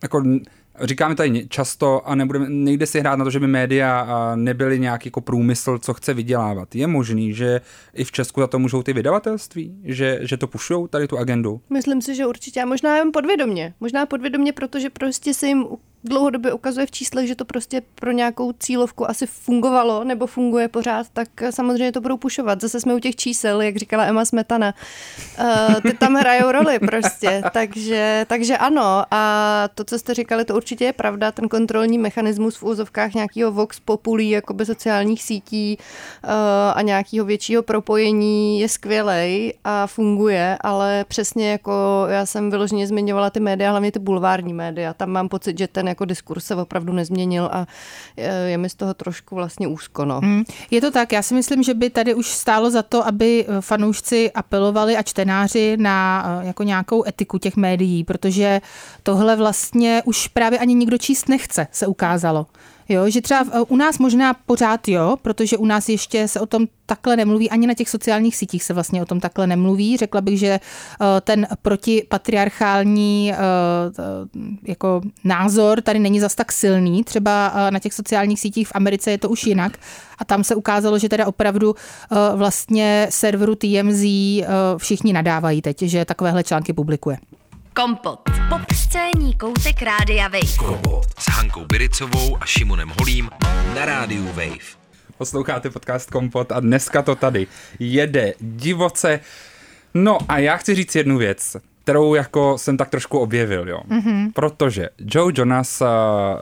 [0.04, 0.24] jako
[0.82, 5.08] Říkáme tady často a nebudeme, nejde si hrát na to, že by média nebyly nějaký
[5.08, 6.76] jako průmysl, co chce vydělávat.
[6.76, 7.62] Je možný, že
[7.94, 11.62] i v Česku za to můžou ty vydavatelství, že, že to pušou tady tu agendu?
[11.70, 12.62] Myslím si, že určitě.
[12.62, 13.74] A možná jen podvědomě.
[13.80, 15.66] Možná podvědomě, protože prostě se jim
[16.04, 21.08] dlouhodobě ukazuje v číslech, že to prostě pro nějakou cílovku asi fungovalo nebo funguje pořád,
[21.14, 22.62] tak samozřejmě to budou pušovat.
[22.62, 24.74] Zase jsme u těch čísel, jak říkala Emma Smetana.
[25.40, 29.04] Uh, ty tam hrajou roli prostě, takže, takže ano.
[29.12, 31.32] A to, co jste říkali, to určitě je pravda.
[31.32, 35.78] Ten kontrolní mechanismus v úzovkách nějakého vox populí, jakoby sociálních sítí
[36.24, 36.32] uh,
[36.74, 43.30] a nějakého většího propojení je skvělej a funguje, ale přesně jako já jsem vyloženě zmiňovala
[43.30, 44.94] ty média, hlavně ty bulvární média.
[44.94, 47.68] Tam mám pocit, že ten jako diskurs se opravdu nezměnil a
[48.46, 50.06] je mi z toho trošku vlastně úzko.
[50.06, 50.20] No.
[50.20, 50.44] Hmm.
[50.72, 53.62] Je to tak, já si myslím, že by tady už stálo za to, aby eh,
[53.62, 58.62] fanoušci apelovali a čtenáři na eh, jako nějakou etiku těch médií, protože
[59.04, 62.46] tohle vlastně už právě ani nikdo číst nechce, se ukázalo.
[62.90, 66.68] Jo, že třeba u nás možná pořád jo, protože u nás ještě se o tom
[66.86, 69.98] takhle nemluví, ani na těch sociálních sítích se vlastně o tom takhle nemluví.
[69.98, 73.38] Řekla bych, že eh, ten protipatriarchální eh,
[74.64, 77.04] jako názor tady není zas tak silný.
[77.04, 79.78] Třeba eh, na těch sociálních sítích v Americe je to už jinak.
[80.18, 81.76] A tam se ukázalo, že teda opravdu
[82.36, 84.04] vlastně serveru TMZ
[84.78, 87.18] všichni nadávají teď, že takovéhle články publikuje.
[87.76, 88.20] Kompot.
[88.50, 90.58] Popscénní koutek Rádia Wave.
[90.58, 93.30] Kompot s Hankou Biricovou a Šimonem Holím
[93.76, 94.78] na Rádiu Wave.
[95.18, 97.48] Posloucháte podcast Kompot a dneska to tady
[97.80, 99.20] jede divoce.
[99.94, 103.80] No a já chci říct jednu věc kterou jako jsem tak trošku objevil, jo.
[103.90, 104.32] Mm-hmm.
[104.34, 105.88] Protože Joe Jonas uh,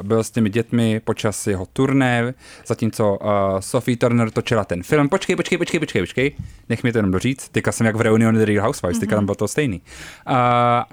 [0.07, 2.33] byl s těmi dětmi počas jeho turné,
[2.65, 5.09] zatímco uh, Sophie Turner točila ten film.
[5.09, 6.35] Počkej, počkej, počkej, počkej, počkej,
[6.69, 7.49] nech mi to jenom doříct.
[7.49, 8.99] Teďka jsem jak v Reunion The Real Housewives, mm-hmm.
[8.99, 9.81] teďka tam bylo to stejný.
[10.29, 10.35] Uh,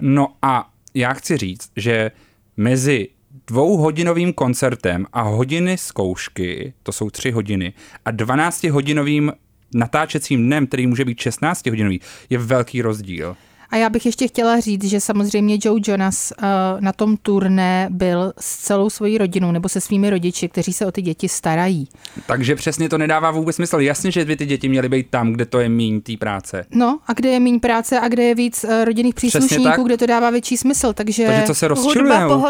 [0.01, 2.11] no a já chci říct, že
[2.57, 3.09] mezi
[3.47, 7.73] dvouhodinovým koncertem a hodiny zkoušky, to jsou tři hodiny,
[8.05, 9.33] a 12-hodinovým
[9.75, 13.37] natáčecím dnem, který může být 16 hodinový, je velký rozdíl.
[13.71, 16.47] A já bych ještě chtěla říct, že samozřejmě Joe Jonas uh,
[16.81, 20.93] na tom turné byl s celou svojí rodinou nebo se svými rodiči, kteří se o
[20.93, 21.89] ty děti starají.
[22.27, 23.81] Takže přesně to nedává vůbec smysl.
[23.81, 26.67] Jasně, že by ty děti měly být tam, kde to je míň té práce.
[26.71, 30.07] No a kde je míň práce a kde je víc uh, rodinných příslušníků, kde to
[30.07, 30.93] dává větší smysl.
[30.93, 32.45] Takže, takže co se rozčilujou?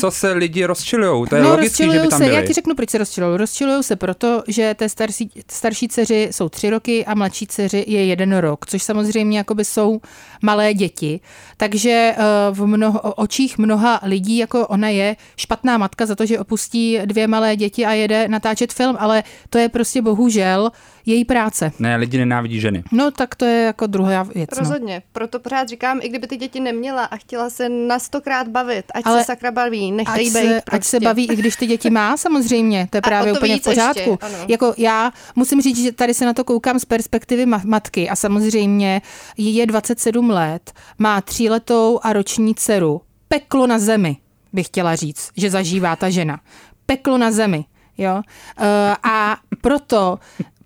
[0.00, 1.26] Co se lidi rozčilujou?
[1.26, 2.36] To je no, logický, že by tam se, byli.
[2.36, 3.38] Já ti řeknu, proč se rozčilují.
[3.38, 8.06] Rozčilují se proto, že té starší, starší dceři jsou tři roky a mladší dceři je
[8.06, 10.00] jeden rok, což samozřejmě jakoby jsou
[10.42, 11.20] malé děti,
[11.56, 12.16] takže eh,
[12.50, 17.26] v mnoho, očích mnoha lidí jako ona je špatná matka za to, že opustí dvě
[17.26, 20.70] malé děti a jede natáčet film, ale to je prostě bohužel
[21.06, 21.72] její práce.
[21.78, 22.82] Ne, lidi nenávidí ženy.
[22.92, 24.50] No tak to je jako druhá věc.
[24.52, 24.58] No.
[24.58, 25.02] Rozhodně, no.
[25.12, 29.06] proto pořád říkám, i kdyby ty děti neměla a chtěla se na stokrát bavit, ať
[29.06, 30.32] Ale se sakra baví, nechte jí být.
[30.32, 30.62] Se, prostě.
[30.70, 33.62] Ať se baví, i když ty děti má samozřejmě, to je právě to úplně v
[33.62, 34.10] pořádku.
[34.10, 38.16] Ještě, jako já musím říct, že tady se na to koukám z perspektivy matky a
[38.16, 39.02] samozřejmě
[39.36, 43.00] jí je 27 let, má tříletou a roční dceru.
[43.28, 44.16] Peklo na zemi,
[44.52, 46.40] bych chtěla říct, že zažívá ta žena.
[46.86, 47.64] Peklo na zemi.
[47.98, 48.14] Jo?
[48.14, 48.64] Uh,
[49.02, 50.18] a proto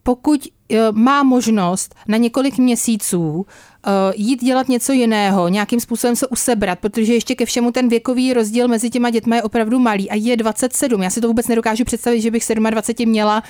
[0.05, 6.27] pokud eh, má možnost na několik měsíců eh, jít dělat něco jiného, nějakým způsobem se
[6.27, 10.14] usebrat, protože ještě ke všemu ten věkový rozdíl mezi těma dětmi je opravdu malý a
[10.14, 11.03] je 27.
[11.03, 13.43] Já si to vůbec nedokážu představit, že bych 27 měla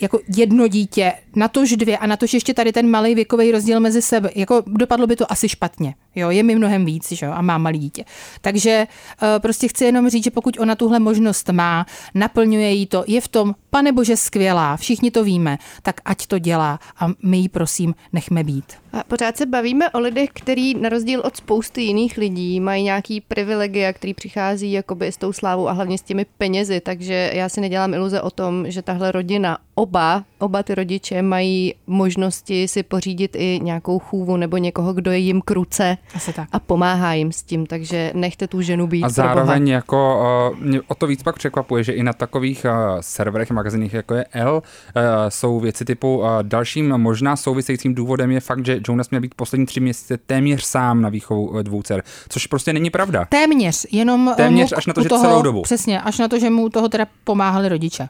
[0.00, 3.80] jako jedno dítě, na tož dvě a na tož ještě tady ten malý věkový rozdíl
[3.80, 4.30] mezi sebe.
[4.34, 5.94] Jako dopadlo by to asi špatně.
[6.14, 8.04] Jo, je mi mnohem víc, že jo, a má malý dítě.
[8.40, 8.86] Takže
[9.22, 13.20] uh, prostě chci jenom říct, že pokud ona tuhle možnost má, naplňuje jí to, je
[13.20, 17.48] v tom, pane bože, skvělá, všichni to víme, tak ať to dělá a my jí
[17.48, 18.83] prosím nechme být.
[18.94, 23.20] A pořád se bavíme o lidech, kteří na rozdíl od spousty jiných lidí mají nějaký
[23.20, 27.60] privilegia, který přichází jakoby s tou slávou a hlavně s těmi penězi, takže já si
[27.60, 33.36] nedělám iluze o tom, že tahle rodina, oba, oba ty rodiče mají možnosti si pořídit
[33.36, 36.48] i nějakou chůvu nebo někoho, kdo je jim kruce Asi tak.
[36.52, 39.04] a pomáhá jim s tím, takže nechte tu ženu být.
[39.04, 40.20] A zároveň jako
[40.52, 44.14] uh, mě o to víc pak překvapuje, že i na takových uh, serverech, magazínech jako
[44.14, 49.10] je L, uh, jsou věci typu uh, dalším možná souvisejícím důvodem je fakt, že Jonas
[49.10, 53.24] měl být poslední tři měsíce téměř sám na výchovu dvou dcer, což prostě není pravda.
[53.28, 55.62] Téměř, jenom eh, Téměř až na to, že toho, celou dobu.
[55.62, 58.08] Přesně, až na to, že mu toho teda pomáhali rodiče.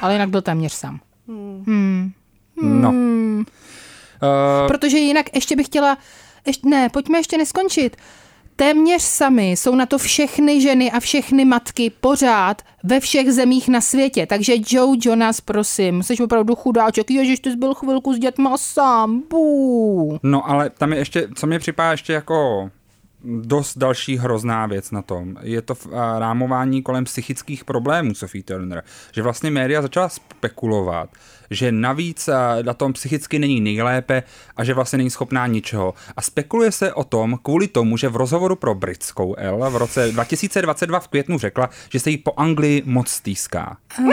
[0.00, 1.00] Ale jinak byl téměř sám.
[2.62, 2.90] No.
[2.90, 5.98] Uh, Protože jinak ještě bych chtěla,
[6.46, 7.96] ještě, ne, pojďme ještě neskončit.
[8.56, 13.80] Téměř sami jsou na to všechny ženy a všechny matky pořád ve všech zemích na
[13.80, 14.26] světě.
[14.26, 19.22] Takže Joe Jonas, prosím, jsi opravdu chudáček, ježiš, ty jsi byl chvilku s dětma sám,
[19.30, 20.18] bů.
[20.22, 22.70] No ale tam je ještě, co mě připadá ještě jako
[23.24, 25.36] dost další hrozná věc na tom.
[25.40, 25.74] Je to
[26.18, 28.84] rámování kolem psychických problémů Sophie Turner.
[29.12, 31.10] Že vlastně média začala spekulovat,
[31.50, 34.22] že navíc a, na tom psychicky není nejlépe
[34.56, 35.94] a že vlastně není schopná ničeho.
[36.16, 40.12] A spekuluje se o tom kvůli tomu, že v rozhovoru pro britskou L v roce
[40.12, 43.76] 2022 v květnu řekla, že se jí po Anglii moc stýská.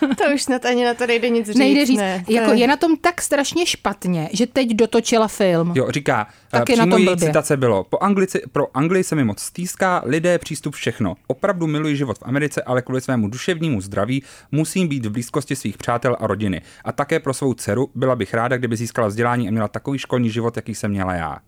[0.00, 1.56] To už snad ani na to nejde nic říct.
[1.56, 5.72] Nejde říct, Ne, jako je na tom tak strašně špatně, že teď dotočila film.
[5.74, 7.26] Jo, říká, Tak eh, je na tom její blbě.
[7.26, 11.14] citace bylo, po Anglici, pro Anglii se mi moc stýská, lidé, přístup, všechno.
[11.26, 15.78] Opravdu miluji život v Americe, ale kvůli svému duševnímu zdraví musím být v blízkosti svých
[15.78, 16.62] přátel a rodiny.
[16.84, 20.30] A také pro svou dceru byla bych ráda, kdyby získala vzdělání a měla takový školní
[20.30, 21.38] život, jaký jsem měla já.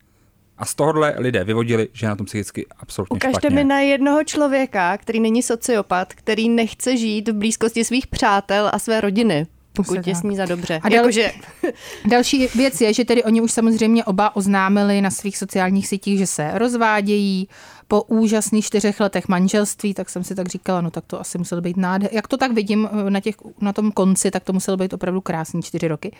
[0.59, 3.57] A z tohohle lidé vyvodili, že je na tom psychicky absolutně Ukažte špatně.
[3.57, 8.79] mi na jednoho člověka, který není sociopat, který nechce žít v blízkosti svých přátel a
[8.79, 10.17] své rodiny, pokud je tak.
[10.17, 10.81] s ní za dobře.
[10.83, 11.33] A dal- Jakože,
[12.11, 16.27] Další věc je, že tedy oni už samozřejmě oba oznámili na svých sociálních sítích, že
[16.27, 17.49] se rozvádějí
[17.89, 21.61] po úžasných čtyřech letech manželství, tak jsem si tak říkala, no tak to asi muselo
[21.61, 22.11] být nádher.
[22.13, 25.21] Jak to tak vidím eh, na, těch, na tom konci, tak to muselo být opravdu
[25.21, 26.17] krásný čtyři roky.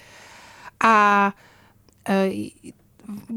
[0.85, 1.33] A
[2.09, 2.31] eh,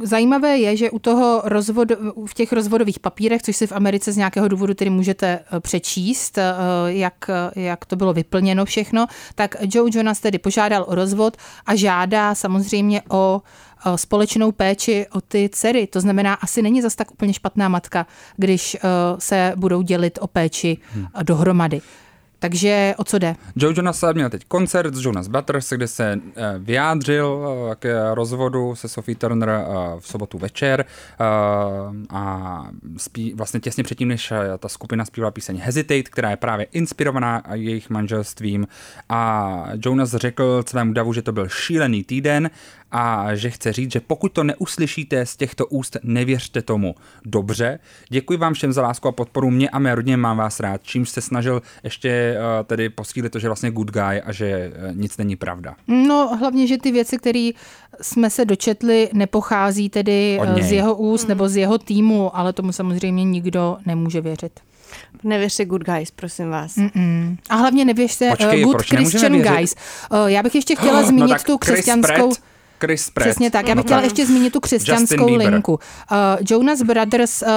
[0.03, 1.91] Zajímavé je, že u toho rozvod,
[2.25, 6.39] v těch rozvodových papírech, což si v Americe z nějakého důvodu tedy můžete eh, přečíst,
[6.87, 12.35] jak, jak to bylo vyplněno všechno, tak Joe Jonas tedy požádal o rozvod a žádá
[12.35, 13.41] samozřejmě o
[13.95, 15.87] společnou péči o ty dcery.
[15.87, 18.79] To znamená, asi není zas tak úplně špatná matka, když eh,
[19.19, 21.81] se budou dělit o péči eh, dohromady.
[22.39, 23.35] Takže o co jde?
[23.55, 28.75] Joe Jonas měl teď koncert s Jonas Brothers, kde se eh, vyjádřil eh, k rozvodu
[28.75, 29.63] se Sophie Turner eh,
[29.99, 31.23] v sobotu večer eh,
[32.09, 32.63] a
[32.97, 37.43] spí, vlastně těsně předtím, než eh, ta skupina zpívala píseň Hesitate, která je právě inspirovaná
[37.53, 38.67] jejich manželstvím
[39.09, 42.49] a Jonas řekl svému davu, že to byl šílený týden
[42.91, 46.95] a že chce říct, že pokud to neuslyšíte z těchto úst, nevěřte tomu.
[47.25, 50.83] Dobře, děkuji vám všem za lásku a podporu mě a mé rodině, mám vás rád,
[50.83, 54.95] čímž se snažil ještě uh, tedy posílit to, že vlastně good guy a že uh,
[54.95, 55.75] nic není pravda.
[55.87, 57.49] No, hlavně, že ty věci, které
[58.01, 62.71] jsme se dočetli, nepochází tedy eh, z jeho úst nebo z jeho týmu, ale tomu
[62.71, 64.59] samozřejmě nikdo nemůže věřit.
[65.23, 66.75] nevěřte good guys, prosím vás.
[66.75, 67.37] Mm.
[67.49, 69.75] A hlavně nevěřte Počkej, uh, good Christian guys.
[70.11, 72.29] Uh, já bych ještě chtěla zmínit no tu Chris křesťanskou...
[72.29, 73.29] Pratt, Chris Pratt.
[73.29, 73.67] Přesně tak.
[73.67, 75.71] Já bych No chtěla ještě zmínit tu křesťanskou linku.
[75.73, 76.17] Uh,
[76.49, 77.47] Jonas Brothers uh,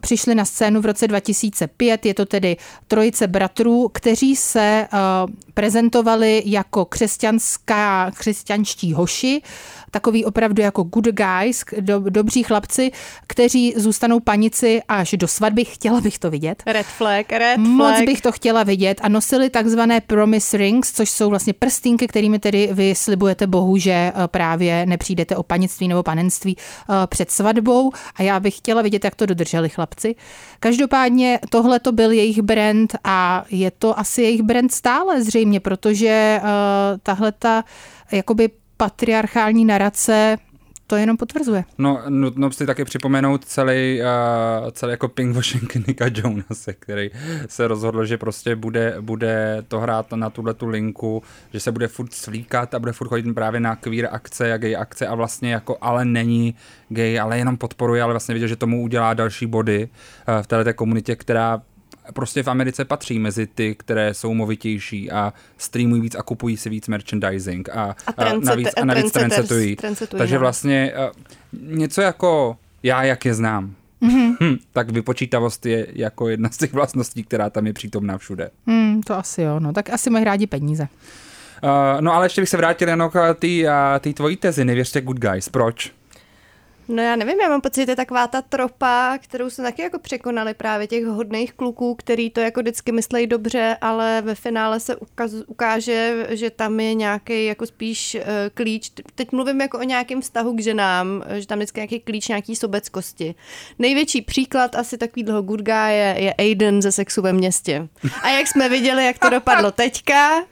[0.00, 2.56] přišli na scénu v roce 2005, je to tedy
[2.88, 9.42] trojice bratrů, kteří se uh, prezentovali jako křesťanská, křesťanští hoši,
[9.90, 12.90] takový opravdu jako good guys, do, dobří chlapci,
[13.26, 15.64] kteří zůstanou panici až do svatby.
[15.64, 16.62] Chtěla bych to vidět.
[16.66, 18.06] Red flag, red Moc flag.
[18.06, 22.68] bych to chtěla vidět a nosili takzvané promise rings, což jsou vlastně prstínky, kterými tedy
[22.72, 28.22] vy slibujete Bohu, že eh, právě nepřijdete o panictví nebo panenství eh, před svatbou a
[28.22, 30.14] já bych chtěla vidět, jak to dodrželi chlapci.
[30.60, 36.40] Každopádně tohle to byl jejich brand a je to asi jejich brand stále zřejmě, protože
[36.42, 36.48] uh,
[37.02, 37.64] tahle ta
[38.12, 40.38] jakoby patriarchální narace
[40.86, 41.64] to jenom potvrzuje.
[41.78, 47.10] No, nutno si taky připomenout celý, uh, celý jako pinkwashing Nika Jonase, který
[47.48, 51.88] se rozhodl, že prostě bude, bude to hrát na tuhle tu linku, že se bude
[51.88, 55.52] furt slíkat a bude furt chodit právě na queer akce a gay akce a vlastně
[55.52, 56.54] jako ale není
[56.88, 59.88] gay, ale jenom podporuje, ale vlastně viděl, že tomu udělá další body
[60.28, 61.62] uh, v této komunitě, která
[62.14, 66.70] prostě v Americe patří mezi ty, které jsou movitější a streamují víc a kupují si
[66.70, 69.76] víc merchandising a, A trendset- navíc, a navíc trendsetují.
[70.18, 70.40] Takže no.
[70.40, 74.36] vlastně uh, něco jako já, jak je znám, mm-hmm.
[74.42, 78.50] hm, tak vypočítavost je jako jedna z těch vlastností, která tam je přítomná všude.
[78.66, 79.72] Hmm, to asi jo, no.
[79.72, 80.88] Tak asi mají rádi peníze.
[81.62, 83.34] Uh, no ale ještě bych se vrátil jenom k
[84.00, 85.48] té tvojí tezi, nevěřte good guys.
[85.48, 85.92] Proč?
[86.88, 90.54] No já nevím, já mám pocit, je taková ta tropa, kterou jsme taky jako překonali
[90.54, 95.32] právě těch hodných kluků, který to jako vždycky myslejí dobře, ale ve finále se ukaz,
[95.46, 98.22] ukáže, že tam je nějaký jako spíš uh,
[98.54, 98.90] klíč.
[99.14, 103.34] Teď mluvím jako o nějakém vztahu k ženám, že tam vždycky nějaký klíč nějaký sobeckosti.
[103.78, 107.88] Největší příklad asi takovýhle good guy je, je Aiden ze Sexu ve městě.
[108.22, 110.44] A jak jsme viděli, jak to dopadlo teďka,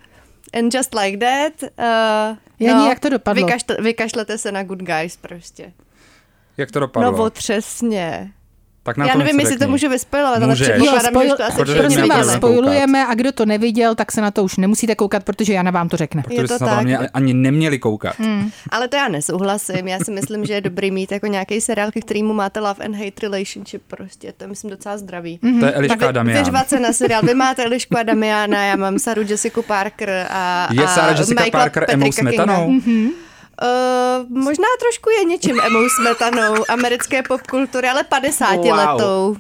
[0.53, 3.47] and just like that, uh, Jani, jak to dopadlo?
[3.47, 5.73] Vykašle, vykašlete se na good guys prostě.
[6.59, 7.13] Jak to dopadlo?
[7.13, 8.31] No otřesně.
[8.83, 9.67] tak na Já to nevím, jestli řekni.
[9.67, 10.69] to můžu vyspojovat, ale Můžeš.
[10.69, 14.31] předpokládám, že spojil- to asi Prosím vás, spojujeme a kdo to neviděl, tak se na
[14.31, 16.23] to už nemusíte koukat, protože Jana vám to řekne.
[16.23, 16.85] Protože Je to jsme na to tak.
[16.85, 18.19] mě ani neměli koukat.
[18.19, 18.51] Hmm.
[18.71, 19.89] Ale to já nesouhlasím.
[19.89, 22.95] Já si myslím, že je dobrý mít jako nějaký seriál, ke kterému máte love and
[22.95, 24.33] hate relationship prostě.
[24.37, 25.39] To je myslím docela zdravý.
[25.61, 26.39] To je Eliška Vy- Damian.
[26.39, 27.23] Vyřvat se na seriál.
[27.23, 31.45] Vy máte Elišku a Damiana, já mám Saru Jessica Parker a, Je a Sarah Jessica
[31.45, 32.67] Michaela Parker Patricka Emou Smetanou?
[32.85, 33.28] Kinga.
[33.63, 38.73] Uh, možná trošku je něčím Emou Smetanou americké popkultury, ale 50 Wow.
[38.73, 39.37] letou.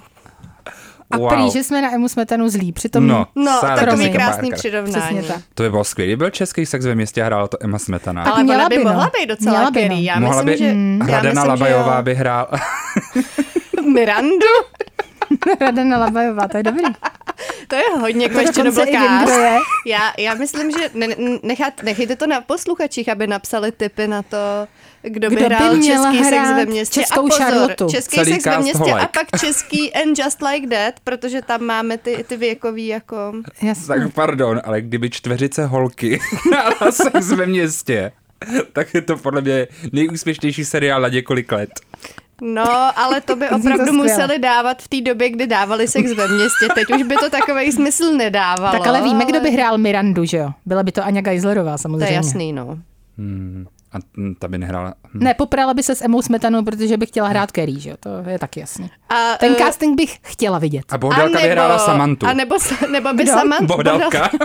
[1.10, 1.28] A Wow.
[1.28, 5.16] prý, že jsme na Emu Smetanu zlí, přitom No, No, takový krásný přirovnání.
[5.18, 5.42] přesně tak.
[5.54, 8.22] To by bylo skvělé, byl český sex ve městě a hrála to Emma Smetana.
[8.24, 8.90] Ale měla ona by by, no.
[8.90, 9.88] mohla být docela Měla by, no.
[9.88, 10.04] Kerry.
[10.04, 11.14] Já Mohla myslím, by že...
[11.14, 12.02] myslím, že Labajová jo.
[12.02, 12.48] by hrál.
[13.94, 14.46] Mirandu?
[15.60, 16.84] Radena Labajová, to je dobrý.
[17.68, 18.28] To je hodně
[19.30, 19.58] je.
[19.86, 24.22] Já, já myslím, že ne, ne- nechat, nechejte to na posluchačích, aby napsali tipy na
[24.22, 24.36] to,
[25.02, 27.00] kdo by Kdo by hrál měl český sex hrát ve městě.
[27.00, 27.88] českou a pozor, Charlotu.
[27.90, 29.02] český Celý sex ve městě holek.
[29.04, 33.32] a pak český And Just Like That, protože tam máme ty, ty věkový jako...
[33.62, 33.86] Jasně.
[33.86, 38.12] tak pardon, ale kdyby čtveřice holky hrála sex ve městě,
[38.72, 41.70] tak je to podle mě nejúspěšnější seriál na několik let.
[42.42, 44.02] No, ale to by to opravdu skvěle.
[44.08, 46.68] museli dávat v té době, kdy dávali sex ve městě.
[46.74, 48.78] Teď už by to takový smysl nedávalo.
[48.78, 50.50] Tak ale víme, kdo by hrál Mirandu, že jo?
[50.66, 52.06] Byla by to Aňa Geislerová To samozřejmě.
[52.06, 52.78] je jasný, no.
[53.18, 53.66] Hmm.
[53.92, 53.96] A
[54.38, 54.94] ta by nehrála.
[55.14, 55.18] Hm.
[55.24, 57.96] Ne, poprala by se s Emou Smetanou, protože by chtěla hrát Kerry, že jo?
[58.00, 58.90] To je taky jasný.
[59.08, 60.84] A, Ten eh, casting bych chtěla vidět.
[60.88, 62.26] A Bohdalka by hrála Samantu.
[62.26, 62.56] A nebo,
[62.92, 63.26] nebo by?
[63.26, 63.66] Samantu.
[63.66, 64.30] Bohdalka.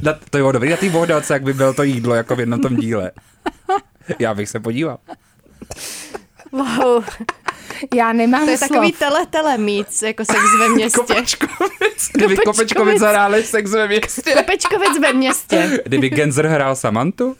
[0.00, 2.60] Na, to je dobrý na té bohdalce, jak by bylo to jídlo jako v jednom
[2.60, 3.10] tom díle.
[4.18, 4.98] Já bych se podíval.
[6.52, 7.04] Wow,
[7.94, 8.68] Já nemám to je slov.
[8.70, 10.98] takový tele-tele mít jako sex ve městě.
[10.98, 12.08] Kopečkovic.
[12.14, 13.00] Kdyby Kopečkovic.
[13.02, 14.34] Hráli sex ve městě.
[14.36, 15.80] Kopečkovic ve městě.
[15.84, 17.36] Kdyby Genzer hrál Samantu?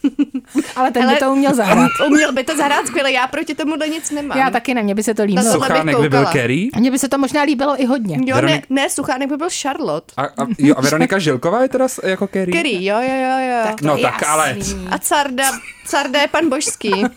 [0.76, 1.90] Ale ten Hele, by to uměl zahrát.
[2.06, 4.38] Uměl by to zahrát skvěle, já proti tomuhle nic nemám.
[4.38, 5.52] Já taky ne, mně by se to líbilo.
[5.52, 6.26] Suchánek by byl.
[6.26, 6.68] Kerry?
[6.78, 8.18] Mně by se to možná líbilo i hodně.
[8.24, 10.12] Jo, ne, Veronik- ne, Suchánek by byl Charlotte.
[10.16, 12.52] A, a, jo, a Veronika Žilková je teda jako Kerry?
[12.52, 13.60] Kerry, jo, jo, jo, jo.
[13.64, 14.56] Tak No tak ale-.
[14.90, 15.44] A Carda,
[15.86, 16.92] Carda je pan Božský.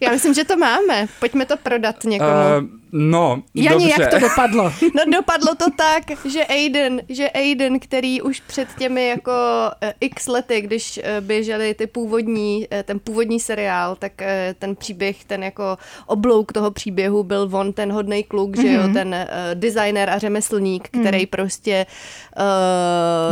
[0.00, 1.06] Já myslím, že to máme.
[1.20, 2.30] Pojďme to prodat někomu.
[2.30, 4.02] Uh, no, Jani, dobře.
[4.02, 4.72] jak to dopadlo?
[4.94, 9.32] No dopadlo to tak, že Aiden, že Aiden, který už před těmi jako
[9.80, 14.12] eh, x lety, když eh, běžely ty původní, eh, ten původní seriál, tak
[14.58, 18.62] ten příběh, ten jako oblouk toho příběhu byl on, ten hodný kluk, mm-hmm.
[18.62, 19.24] že jo, ten uh,
[19.54, 21.86] designer a řemeslník, který prostě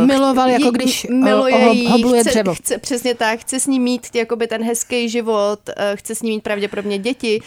[0.00, 2.54] uh, Miloval, jako když, eh, oho- hobluje chce, dřevo.
[2.54, 5.60] Chce, přesně tak, chce s ní mít jakoby ten hezký život,
[5.94, 7.40] chce s ní mít pravděpodobně děti,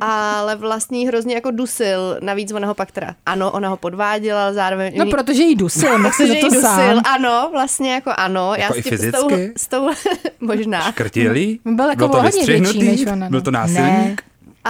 [0.00, 4.54] ale vlastně hrozně jako dusil, navíc ona ho pak teda, ano, ona ho podváděla, ale
[4.54, 4.92] zároveň...
[4.98, 7.02] No, protože jí dusil, Protože jí to dusil, sám.
[7.14, 8.54] ano, vlastně jako ano.
[8.58, 9.90] Jako i s, tím, s, tou, s tou,
[10.40, 10.92] možná.
[10.92, 11.60] Krtilí?
[11.64, 12.78] Byl jako Byl to hodně vystřihnutý?
[12.80, 13.30] větší než ona, no.
[13.30, 14.16] Byl to Ne.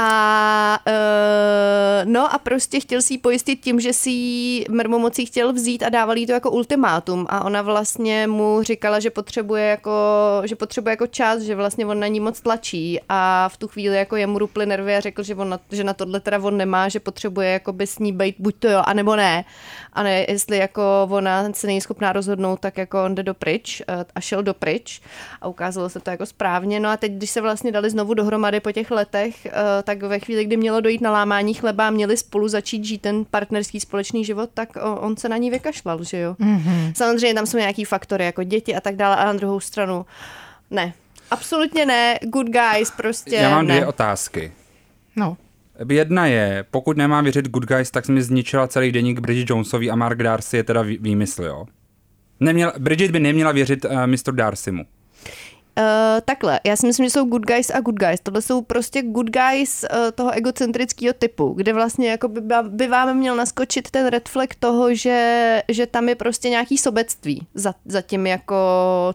[0.00, 5.52] A uh, no a prostě chtěl si ji pojistit tím, že si ji mrmomocí chtěl
[5.52, 9.92] vzít a dával jí to jako ultimátum a ona vlastně mu říkala, že potřebuje jako,
[10.44, 13.96] že potřebuje jako čas, že vlastně on na ní moc tlačí a v tu chvíli
[13.96, 16.88] jako jemu ruply nervy a řekl, že, on na, že na tohle teda on nemá,
[16.88, 19.44] že potřebuje jako by s ní být buď to jo, anebo ne.
[19.98, 23.82] A ne, jestli jako ona se není schopná rozhodnout, tak jako on jde do pryč
[23.88, 25.00] eh, a šel do pryč
[25.40, 26.80] a ukázalo se to jako správně.
[26.80, 30.18] No a teď, když se vlastně dali znovu dohromady po těch letech, eh, tak ve
[30.18, 34.24] chvíli, kdy mělo dojít na lámání chleba a měli spolu začít žít ten partnerský společný
[34.24, 36.36] život, tak o, on se na ní vykašlal, že jo.
[36.40, 36.92] Mm-hmm.
[36.96, 40.06] Samozřejmě tam jsou nějaký faktory jako děti a tak dále a na druhou stranu
[40.70, 40.92] ne.
[41.30, 43.74] Absolutně ne, good guys prostě Já mám ne.
[43.74, 44.52] dvě otázky.
[45.16, 45.36] No.
[45.90, 49.96] Jedna je, pokud nemám věřit Good Guys, tak mi zničila celý deník Bridget Jonesový a
[49.96, 51.66] Mark Darcy je teda vý- výmysl, jo?
[52.40, 54.32] Neměla, Bridget by neměla věřit uh, Mr.
[54.32, 54.84] Darcymu.
[56.24, 58.20] takhle, já si myslím, že jsou good guys a good guys.
[58.20, 63.16] Tohle jsou prostě good guys uh, toho egocentrického typu, kde vlastně jako by, by vám
[63.16, 68.02] měl naskočit ten red flag toho, že, že tam je prostě nějaký sobectví za, za
[68.02, 68.56] tím jako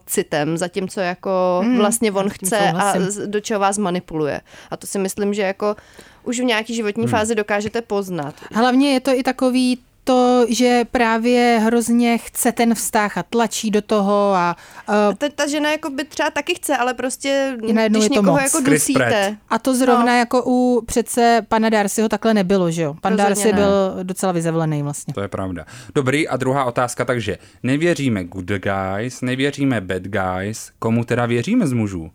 [0.05, 2.93] citem, za tím, co jako mm, vlastně on chce a
[3.25, 4.41] do čeho vás manipuluje.
[4.71, 5.75] A to si myslím, že jako
[6.23, 7.11] už v nějaký životní hmm.
[7.11, 8.35] fázi dokážete poznat.
[8.51, 13.81] Hlavně je to i takový to, že právě hrozně chce ten vztah a tlačí do
[13.81, 14.55] toho a...
[14.89, 18.31] Uh, ta, ta žena jako by třeba taky chce, ale prostě když je to někoho
[18.31, 18.43] moc.
[18.43, 19.37] jako dusíte.
[19.49, 20.17] A to zrovna no.
[20.17, 22.95] jako u přece pana Darcyho takhle nebylo, že jo?
[23.01, 23.53] Pan Rozhodně Darcy ne.
[23.53, 25.13] byl docela vyzevlený vlastně.
[25.13, 25.65] To je pravda.
[25.95, 31.73] Dobrý a druhá otázka, takže nevěříme good guys, nevěříme bad guys, komu teda věříme z
[31.73, 32.11] mužů?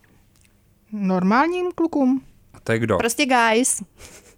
[0.92, 2.20] Normálním klukům.
[2.68, 2.96] To je kdo?
[2.96, 3.82] Prostě guys.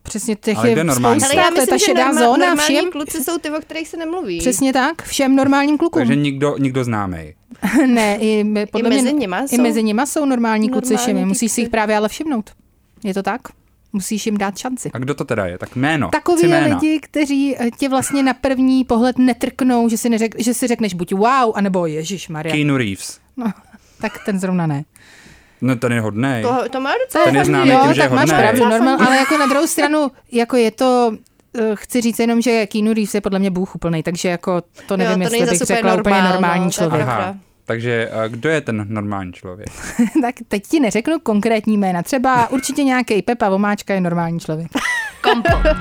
[0.03, 2.47] Přesně těch Ale je normální spousta, já myslím, to je ta šedá norma, zóna.
[2.47, 2.91] Normální všem...
[2.91, 4.39] kluci jsou ty, o kterých se nemluví.
[4.39, 6.01] Přesně tak, všem normálním klukům.
[6.01, 7.35] Takže nikdo, nikdo známý.
[7.87, 10.97] ne, i, podle I mezi mě, nima jsou, i mezi nima jsou normální, normální kluci
[10.97, 11.25] všemi.
[11.25, 12.51] Musíš si jich právě ale všimnout.
[13.05, 13.41] Je to tak?
[13.93, 14.91] Musíš jim dát šanci.
[14.95, 15.59] A kdo to teda je?
[15.59, 16.09] Tak jméno.
[16.09, 20.67] Takový lidi, kteří eh, tě vlastně na první pohled netrknou, že si, neřek, že si
[20.67, 22.55] řekneš buď wow, anebo Ježíš Maria.
[22.55, 23.19] Keanu Reeves.
[23.37, 23.53] No,
[24.01, 24.85] tak ten zrovna ne.
[25.63, 26.43] No ten je hodný.
[26.43, 28.99] To, to má docela Ten je známý jo, tím, že tak je máš pravdu, normál,
[29.07, 31.13] ale jako na druhou stranu, jako je to
[31.59, 34.97] eh, chci říct jenom, že Keanu Reeves je podle mě bůh úplný, takže jako to
[34.97, 37.03] nevím, jo, to jestli bych řekla normál, úplně normální no, člověk.
[37.03, 37.37] Aha.
[37.65, 39.69] Takže eh, kdo je ten normální člověk?
[40.23, 42.03] tak teď ti neřeknu konkrétní jména.
[42.03, 44.69] Třeba určitě nějaký Pepa Vomáčka je normální člověk.
[45.21, 45.77] Kompot.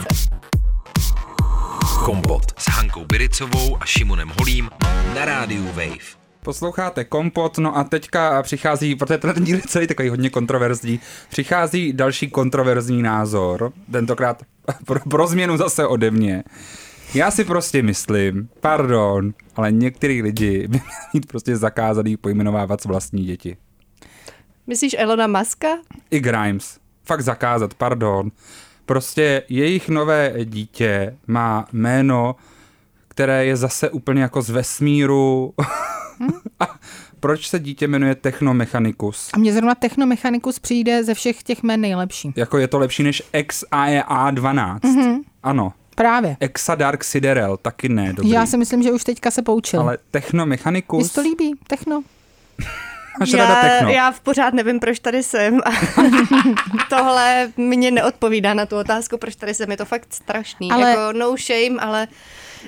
[2.05, 4.69] Kompot s Hankou Biricovou a Šimonem Holím
[5.15, 6.18] na rádiu Wave.
[6.43, 11.93] Posloucháte Kompot, no a teďka přichází, protože ten díl je celý takový hodně kontroverzní, přichází
[11.93, 14.43] další kontroverzní názor, tentokrát
[14.85, 16.43] pro, pro změnu zase ode mě.
[17.13, 20.83] Já si prostě myslím, pardon, ale některý lidi by měli
[21.13, 23.57] mít prostě zakázaný pojmenovávat vlastní děti.
[24.67, 25.67] Myslíš Elona Muska?
[26.11, 26.79] I Grimes.
[27.05, 28.31] Fakt zakázat, pardon.
[28.85, 32.35] Prostě jejich nové dítě má jméno,
[33.07, 35.53] které je zase úplně jako z vesmíru.
[36.59, 36.75] A
[37.19, 39.29] proč se dítě jmenuje Technomechanikus?
[39.33, 42.33] A mně zrovna Technomechanikus přijde ze všech těch jmen nejlepší.
[42.35, 44.79] Jako je to lepší než XAEA12.
[44.79, 45.19] Mm-hmm.
[45.43, 45.73] Ano.
[45.95, 46.37] Právě.
[46.39, 48.29] Exa Dark Siderel, taky ne, dobrý.
[48.29, 49.81] Já si myslím, že už teďka se poučil.
[49.81, 51.03] Ale Technomechanikus...
[51.03, 52.03] Mně to líbí, Techno.
[53.19, 53.89] Máš já, techno.
[53.89, 55.59] já v pořád nevím, proč tady jsem.
[56.89, 59.71] Tohle mě neodpovídá na tu otázku, proč tady jsem.
[59.71, 60.71] Je to fakt strašný.
[60.71, 60.89] Ale...
[60.89, 62.07] Jako no shame, ale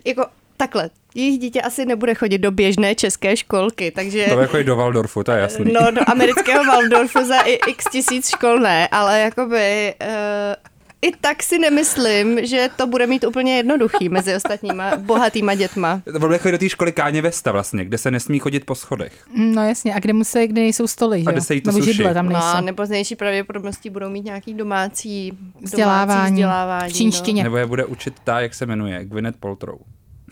[0.06, 0.26] jako
[0.58, 4.26] takhle, jejich dítě asi nebude chodit do běžné české školky, takže...
[4.30, 5.74] To jako i do Waldorfu, to je jasný.
[5.74, 9.94] No, do amerického Waldorfu za x tisíc škol ne, ale jakoby...
[10.02, 10.72] Uh,
[11.04, 16.02] i tak si nemyslím, že to bude mít úplně jednoduchý mezi ostatníma bohatýma dětma.
[16.14, 19.14] To bude chodit do té školy Káně Vesta vlastně, kde se nesmí chodit po schodech.
[19.36, 22.14] No jasně, a kde musí, kde nejsou stoly, a kde se jí to Nebo židle
[22.14, 22.56] tam nejsou.
[22.56, 27.44] No, nebo z nejší pravděpodobností budou mít nějaký domácí vzdělávání, domácí vzdělávání v čínštině.
[27.44, 27.48] No.
[27.48, 29.78] Nebo je bude učit ta, jak se jmenuje, Gwyneth Paltrow.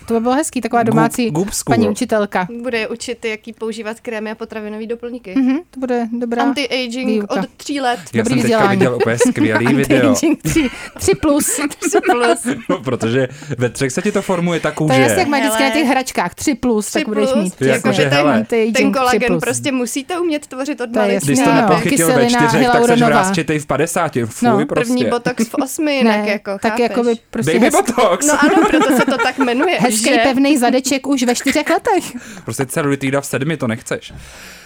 [0.06, 2.48] To by bylo hezký, taková domácí Goob, paní učitelka.
[2.62, 5.36] Bude učit, jaký používat krémy a potravinové doplňky.
[5.36, 7.34] Mm-hmm, to bude dobrá Anti-aging výuka.
[7.36, 8.00] od tří let.
[8.14, 10.14] Já Dobrý jsem teďka viděl úplně skvělý video.
[10.14, 11.46] Tři, tři plus.
[11.80, 12.56] tři plus.
[12.70, 13.28] no, protože
[13.58, 14.94] ve třech se ti to formuje tak kůže.
[14.94, 16.36] To je jak mají vždycky na těch hračkách.
[16.36, 17.44] Tři plus, tři tak budeš plus.
[17.44, 17.62] mít.
[17.62, 18.10] Jako, že,
[18.46, 21.26] ten, ten kolagen prostě musíte umět tvořit od malička.
[21.26, 24.26] Když to nepochytil ve čtyřech, tak seš vrázčitej v padesáti.
[24.26, 24.94] Fuj, no, prostě.
[24.94, 28.28] První botox v osmi, jinak jako, Tak jako by prostě Baby botox.
[28.28, 29.78] No ano, proto se to tak jmenuje.
[29.92, 32.04] Hezký, pevný zadeček už ve čtyřech letech.
[32.46, 34.14] Prostě celulitída v sedmi to nechceš.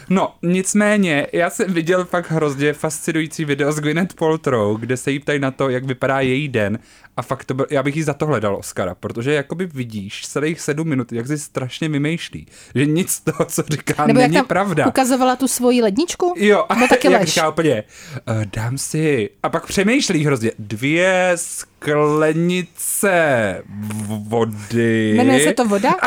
[0.09, 5.19] No, nicméně, já jsem viděl fakt hrozně fascinující video s Gwyneth Paltrow, kde se jí
[5.19, 6.79] ptají na to, jak vypadá její den
[7.17, 10.61] a fakt to byl, já bych jí za tohle dal Oscara, protože jakoby vidíš celých
[10.61, 14.41] sedm minut, jak si strašně vymýšlí, že nic z toho, co říká, Nebo není jak
[14.43, 14.87] tam pravda.
[14.87, 16.33] ukazovala tu svoji ledničku?
[16.37, 17.29] Jo, Nebo taky jak lež.
[17.29, 17.83] říká úplně,
[18.29, 21.31] uh, dám si, a pak přemýšlí hrozně, dvě
[21.83, 23.61] sklenice
[24.07, 25.13] vody.
[25.17, 25.95] Jmenuje se to voda?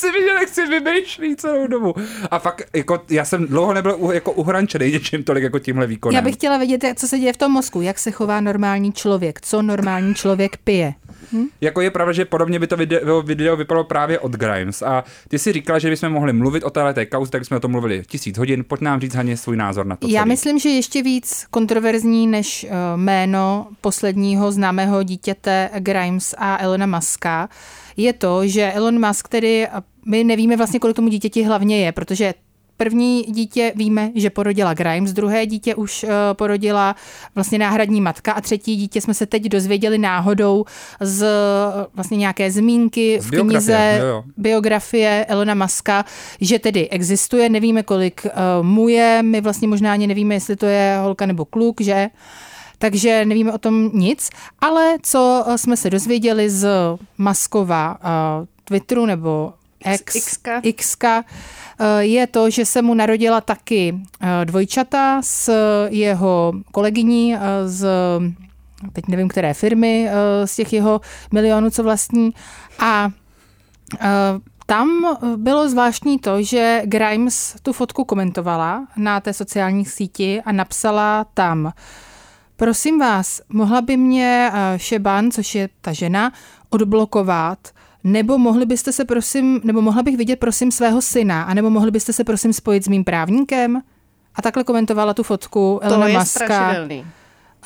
[0.00, 1.94] si viděl, jak si vymýšlí celou dobu.
[2.30, 6.16] A fakt, jako, já jsem dlouho nebyl u, jako uhrančený něčím tolik jako tímhle výkonem.
[6.16, 9.40] Já bych chtěla vědět, co se děje v tom mozku, jak se chová normální člověk,
[9.40, 10.94] co normální člověk pije.
[11.32, 11.46] Hm?
[11.60, 14.82] Jako je pravda, že podobně by to video, video vypadalo právě od Grimes.
[14.82, 17.70] A ty si říkala, že bychom mohli mluvit o téhle kauze, tak jsme o tom
[17.70, 18.64] mluvili tisíc hodin.
[18.64, 20.08] Pojď nám říct Haně svůj názor na to.
[20.08, 20.28] Já celý.
[20.28, 27.48] myslím, že ještě víc kontroverzní než uh, jméno posledního známého dítěte Grimes a Elona Muska
[27.96, 29.66] je to, že Elon Musk tedy,
[30.06, 32.34] my nevíme vlastně, kolik tomu dítěti hlavně je, protože
[32.84, 36.96] první dítě víme, že porodila Grimes, druhé dítě už uh, porodila
[37.34, 40.64] vlastně náhradní matka a třetí dítě jsme se teď dozvěděli náhodou
[41.00, 44.24] z uh, vlastně nějaké zmínky Z v biografie, knize jo, jo.
[44.36, 46.04] biografie Elona Muska,
[46.40, 50.66] že tedy existuje, nevíme kolik uh, mu je, my vlastně možná ani nevíme, jestli to
[50.66, 52.08] je holka nebo kluk, že?
[52.78, 56.68] Takže nevíme o tom nic, ale co eh, jsme se dozvěděli z
[57.18, 57.98] Maskova
[58.64, 59.52] Twitteru nebo
[59.84, 60.60] X, Xka.
[60.76, 61.24] Xka,
[61.80, 65.52] eh, je to, že se mu narodila taky eh, dvojčata s
[65.90, 67.86] jeho kolegyní eh, z
[68.92, 71.00] teď nevím, které firmy eh, z těch jeho
[71.32, 72.30] milionů, co vlastní.
[72.78, 73.10] A
[74.00, 74.08] eh,
[74.66, 81.26] tam bylo zvláštní to, že Grimes tu fotku komentovala na té sociální síti a napsala
[81.34, 81.72] tam
[82.60, 86.32] Prosím vás, mohla by mě eh, Šeban, což je ta žena,
[86.70, 87.58] odblokovat,
[88.04, 92.12] nebo mohli byste se prosím, nebo mohla bych vidět prosím svého syna, anebo mohli byste
[92.12, 93.82] se prosím spojit s mým právníkem?
[94.34, 97.04] A takhle komentovala tu fotku To Elona je strašidelný.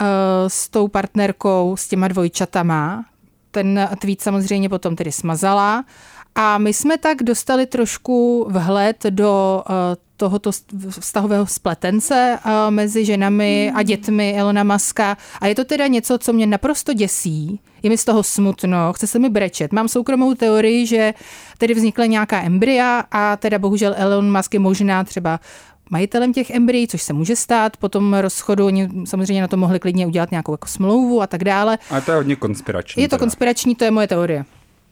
[0.01, 0.05] eh,
[0.49, 3.05] s tou partnerkou, s těma dvojčatama.
[3.51, 5.85] Ten tweet samozřejmě potom tedy smazala.
[6.35, 9.73] A my jsme tak dostali trošku vhled do eh,
[10.25, 10.51] tohoto
[11.01, 15.17] vztahového spletence eh, mezi ženami a dětmi Elona Muska.
[15.41, 17.61] A je to teda něco, co mě naprosto děsí.
[17.83, 19.73] Je mi z toho smutno, chce se mi brečet.
[19.73, 21.15] Mám soukromou teorii, že
[21.59, 25.41] tedy vznikla nějaká embrya a teda bohužel Elon Musk je možná třeba
[25.91, 27.77] majitelem těch embryí, což se může stát.
[27.77, 31.45] Po tom rozchodu oni samozřejmě na to mohli klidně udělat nějakou jako smlouvu a tak
[31.45, 31.79] dále.
[31.91, 33.03] Ale to je hodně konspirační.
[33.03, 33.21] Je to teda.
[33.21, 34.45] konspirační, to je moje teorie.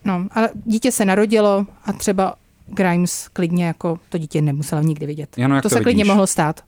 [0.05, 2.35] No, ale dítě se narodilo a třeba
[2.67, 5.39] Grimes klidně jako to dítě nemusela nikdy vidět.
[5.39, 6.09] Jano, to to se klidně vidíš?
[6.09, 6.61] mohlo stát.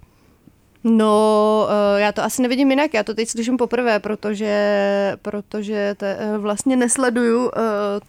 [0.84, 6.16] No, eh, já to asi nevidím jinak, já to teď slyším poprvé, protože, protože te,
[6.20, 7.60] eh, vlastně nesleduju eh,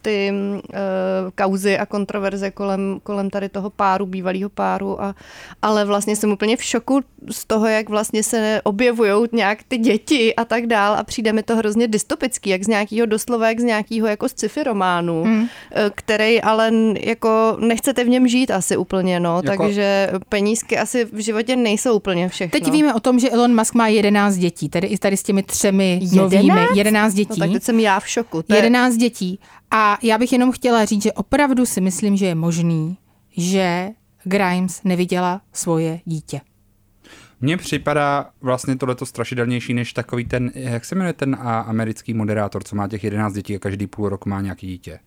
[0.02, 0.32] ty
[0.72, 0.78] eh,
[1.34, 5.14] kauzy a kontroverze kolem, kolem tady toho páru, bývalého páru, a,
[5.62, 7.00] ale vlastně jsem úplně v šoku
[7.30, 11.42] z toho, jak vlastně se objevují nějak ty děti a tak dál a přijde mi
[11.42, 15.46] to hrozně dystopický, jak z nějakého doslova, jak z nějakého jako sci-fi románu, hmm.
[15.94, 16.70] který ale
[17.00, 21.96] jako nechcete v něm žít asi úplně, no, Jako- takže penízky asi v životě nejsou
[21.96, 22.60] úplně všechno.
[22.60, 25.42] Teď víme o tom, že Elon Musk má 11 dětí, tedy i tady s těmi
[25.42, 26.52] třemi novými.
[26.74, 27.40] 11 No dětí.
[27.40, 28.42] tak teď jsem já v šoku.
[28.42, 29.38] To je, 11 dětí.
[29.70, 32.96] A já bych jenom chtěla říct, že opravdu si myslím, že je možný,
[33.36, 33.88] že
[34.24, 36.40] Grimes neviděla svoje dítě.
[37.40, 41.36] Mně připadá vlastně tohleto strašidelnější než takový ten, jak se jmenuje ten
[41.66, 44.98] americký moderátor, co má těch 11 dětí a každý půl rok má nějaký dítě.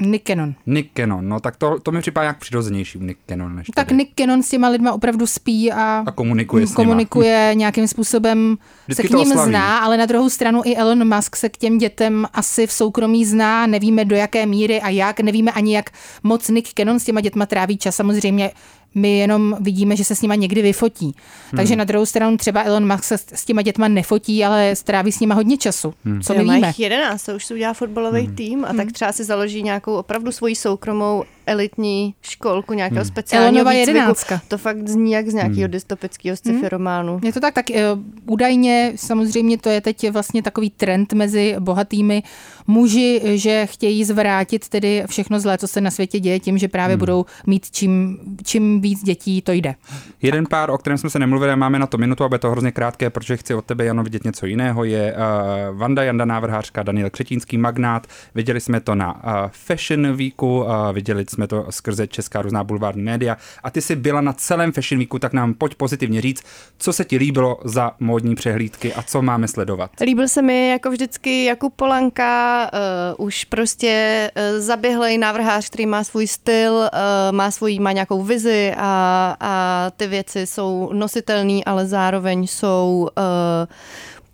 [0.00, 0.54] Nick Cannon.
[0.66, 3.96] Nick Cannon, no tak to, to mi připadá jak přirozenější Nick Cannon než Tak tady.
[3.96, 9.08] Nick Cannon s těma lidma opravdu spí a, A komunikuje s komunikuje nějakým způsobem, Vždycky
[9.08, 9.50] se k ním oslaví.
[9.50, 13.24] zná, ale na druhou stranu i Elon Musk se k těm dětem asi v soukromí
[13.24, 15.90] zná, nevíme do jaké míry a jak, nevíme ani jak
[16.22, 18.50] moc Nick Cannon s těma dětma tráví čas, samozřejmě
[18.94, 21.04] my jenom vidíme, že se s nima někdy vyfotí.
[21.04, 21.56] Hmm.
[21.56, 25.20] Takže na druhou stranu třeba Elon Musk se s těma dětma nefotí, ale stráví s
[25.20, 25.94] nima hodně času.
[26.04, 26.20] Hmm.
[26.20, 26.66] Co Jo, my má víme?
[26.66, 30.32] jich 11, to už si udělá fotbalový tým a tak třeba si založí nějakou opravdu
[30.32, 33.08] svoji soukromou elitní školku nějakého Hmm.
[33.12, 33.90] speciálního Elonova výcviku.
[33.90, 34.40] jedenáctka.
[34.48, 37.20] To fakt zní jak z nějakého dystopického sci-fi románu.
[37.24, 37.82] Je to tak, tak eh,
[38.26, 42.22] údajně samozřejmě to je teď vlastně takový trend mezi bohatými
[42.66, 46.94] muži, že chtějí zvrátit tedy všechno zlé, co se na světě děje tím, že právě
[46.94, 46.98] hmm.
[46.98, 49.74] budou mít čím, čím víc dětí, to jde.
[50.22, 52.72] Jeden pár, o kterém jsme se nemluvili, a máme na to minutu, aby to hrozně
[52.72, 57.10] krátké, protože chci od tebe, Jano, vidět něco jiného, je uh, Vanda Janda návrhářka, Daniel
[57.10, 58.06] Křetínský, magnát.
[58.34, 63.02] Viděli jsme to na uh, Fashion Weeku, uh, viděli jsme to skrze česká různá bulvární
[63.02, 66.42] média a ty jsi byla na celém Fashion Weeku, tak nám pojď pozitivně říct,
[66.78, 69.90] co se ti líbilo za módní přehlídky a co máme sledovat.
[70.00, 72.70] Líbil se mi jako vždycky Jakub Polanka,
[73.18, 76.88] uh, už prostě uh, zaběhlej návrhář, který má svůj styl, uh,
[77.30, 83.24] má svůj, má nějakou vizi a, a ty věci jsou nositelné, ale zároveň jsou uh,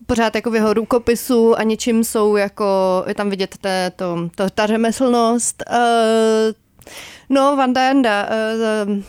[0.06, 2.64] pořád jako v jeho rukopisu a něčím jsou jako,
[3.06, 5.62] je tam vidět té, to, to, ta řemeslnost.
[5.70, 5.76] Uh,
[7.28, 8.28] no, Vanda Janda,
[8.86, 9.02] uh,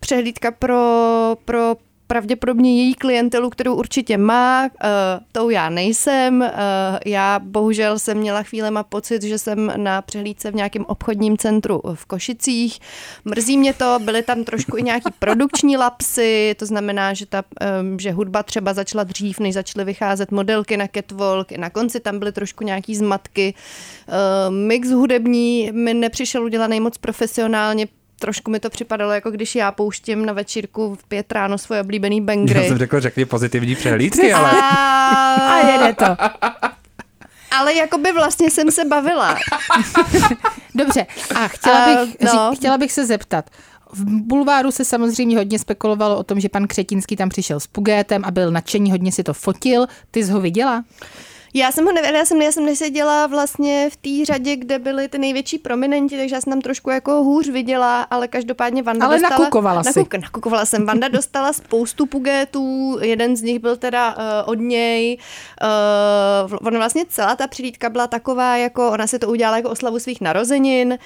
[0.00, 1.76] přehlídka pro, pro
[2.08, 4.70] pravděpodobně její klientelu, kterou určitě má, uh,
[5.32, 6.40] tou já nejsem.
[6.40, 6.48] Uh,
[7.06, 12.06] já bohužel jsem měla chvílema pocit, že jsem na přehlídce v nějakém obchodním centru v
[12.06, 12.78] Košicích.
[13.24, 17.42] Mrzí mě to, byly tam trošku i nějaký produkční lapsy, to znamená, že, ta,
[17.80, 22.18] um, že hudba třeba začala dřív, než začaly vycházet modelky na catwalk, na konci tam
[22.18, 23.54] byly trošku nějaký zmatky.
[24.08, 27.86] Uh, mix hudební mi nepřišel udělaný moc profesionálně,
[28.18, 32.16] trošku mi to připadalo, jako když já pouštím na večírku v pět ráno svoje oblíbený
[32.16, 32.68] Já bangry.
[32.68, 36.04] jsem řekl, řekni pozitivní přehlídky, ale A, A jede to.
[37.50, 39.36] ale jakoby vlastně jsem se bavila.
[40.74, 42.32] Dobře, a chtěla A, bych, no.
[42.34, 42.52] no.
[42.56, 43.50] chtěla bych se zeptat,
[43.92, 48.22] v bulváru se samozřejmě hodně spekulovalo o tom, že pan Křetínský tam přišel s Pugétem
[48.24, 49.86] a byl nadšený, hodně si to fotil.
[50.10, 50.84] Ty jsi ho viděla?
[51.54, 55.08] Já jsem ho nevěděla, já jsem, já jsem neseděla vlastně v té řadě, kde byly
[55.08, 59.16] ty největší prominenti, takže já jsem tam trošku jako hůř viděla, ale každopádně Vanda ale
[59.16, 59.38] dostala...
[59.38, 60.20] nakukovala nakuk, si.
[60.20, 60.86] Nakukovala jsem.
[60.86, 65.18] Vanda dostala spoustu pugétů, jeden z nich byl teda uh, od něj.
[66.50, 69.98] Uh, ona vlastně celá ta přilídka byla taková, jako ona se to udělala jako oslavu
[69.98, 70.98] svých narozenin.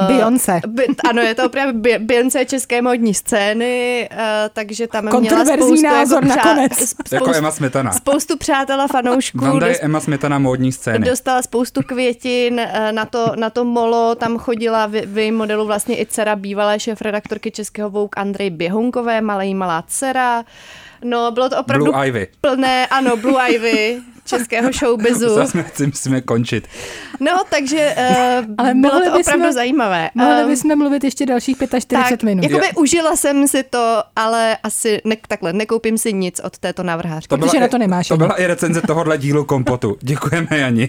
[0.00, 0.60] Uh, Beyoncé.
[0.66, 4.18] By, ano, je to opravdu Beyoncé české modní scény, uh,
[4.52, 6.72] takže tam měla spoustu názor jako nakonec.
[6.72, 7.92] Přá, spoustu, jako Emma Smetana.
[7.92, 11.06] Spoustu přátel a fanoušků Vanda je Emma Smetana módní scény.
[11.06, 15.66] Dostala spoustu květin, eh, na to, na to molo tam chodila v, v jejím modelu
[15.66, 20.44] vlastně i dcera bývalé šéf-redaktorky Českého Vouk Andrej Běhunkové, malé malá dcera.
[21.04, 22.28] No, bylo to opravdu Blue Ivy.
[22.40, 25.28] plné, ano, Blue Ivy českého showbizu.
[25.34, 26.68] Zase musíme končit.
[27.20, 30.10] No, takže uh, Ale bylo to opravdu jsme, zajímavé.
[30.14, 32.42] Mohli um, bychom mluvit ještě dalších 45 tak, minut.
[32.42, 32.72] Jakoby Já.
[32.76, 37.28] užila jsem si to, ale asi ne, takhle nekoupím si nic od této návrhářky.
[37.28, 38.08] To protože na to nemáš.
[38.08, 39.96] To byla i recenze tohohle dílu Kompotu.
[40.02, 40.88] Děkujeme, Jani.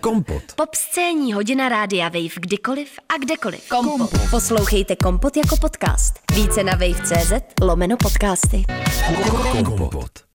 [0.00, 0.42] Kompot.
[0.56, 3.68] Pop scéní hodina rádia Wave kdykoliv a kdekoliv.
[3.68, 4.10] Kompot.
[4.30, 6.14] Poslouchejte Kompot jako podcast.
[6.34, 8.64] Více na wave.cz lomeno podcasty.
[9.64, 10.22] Kompot.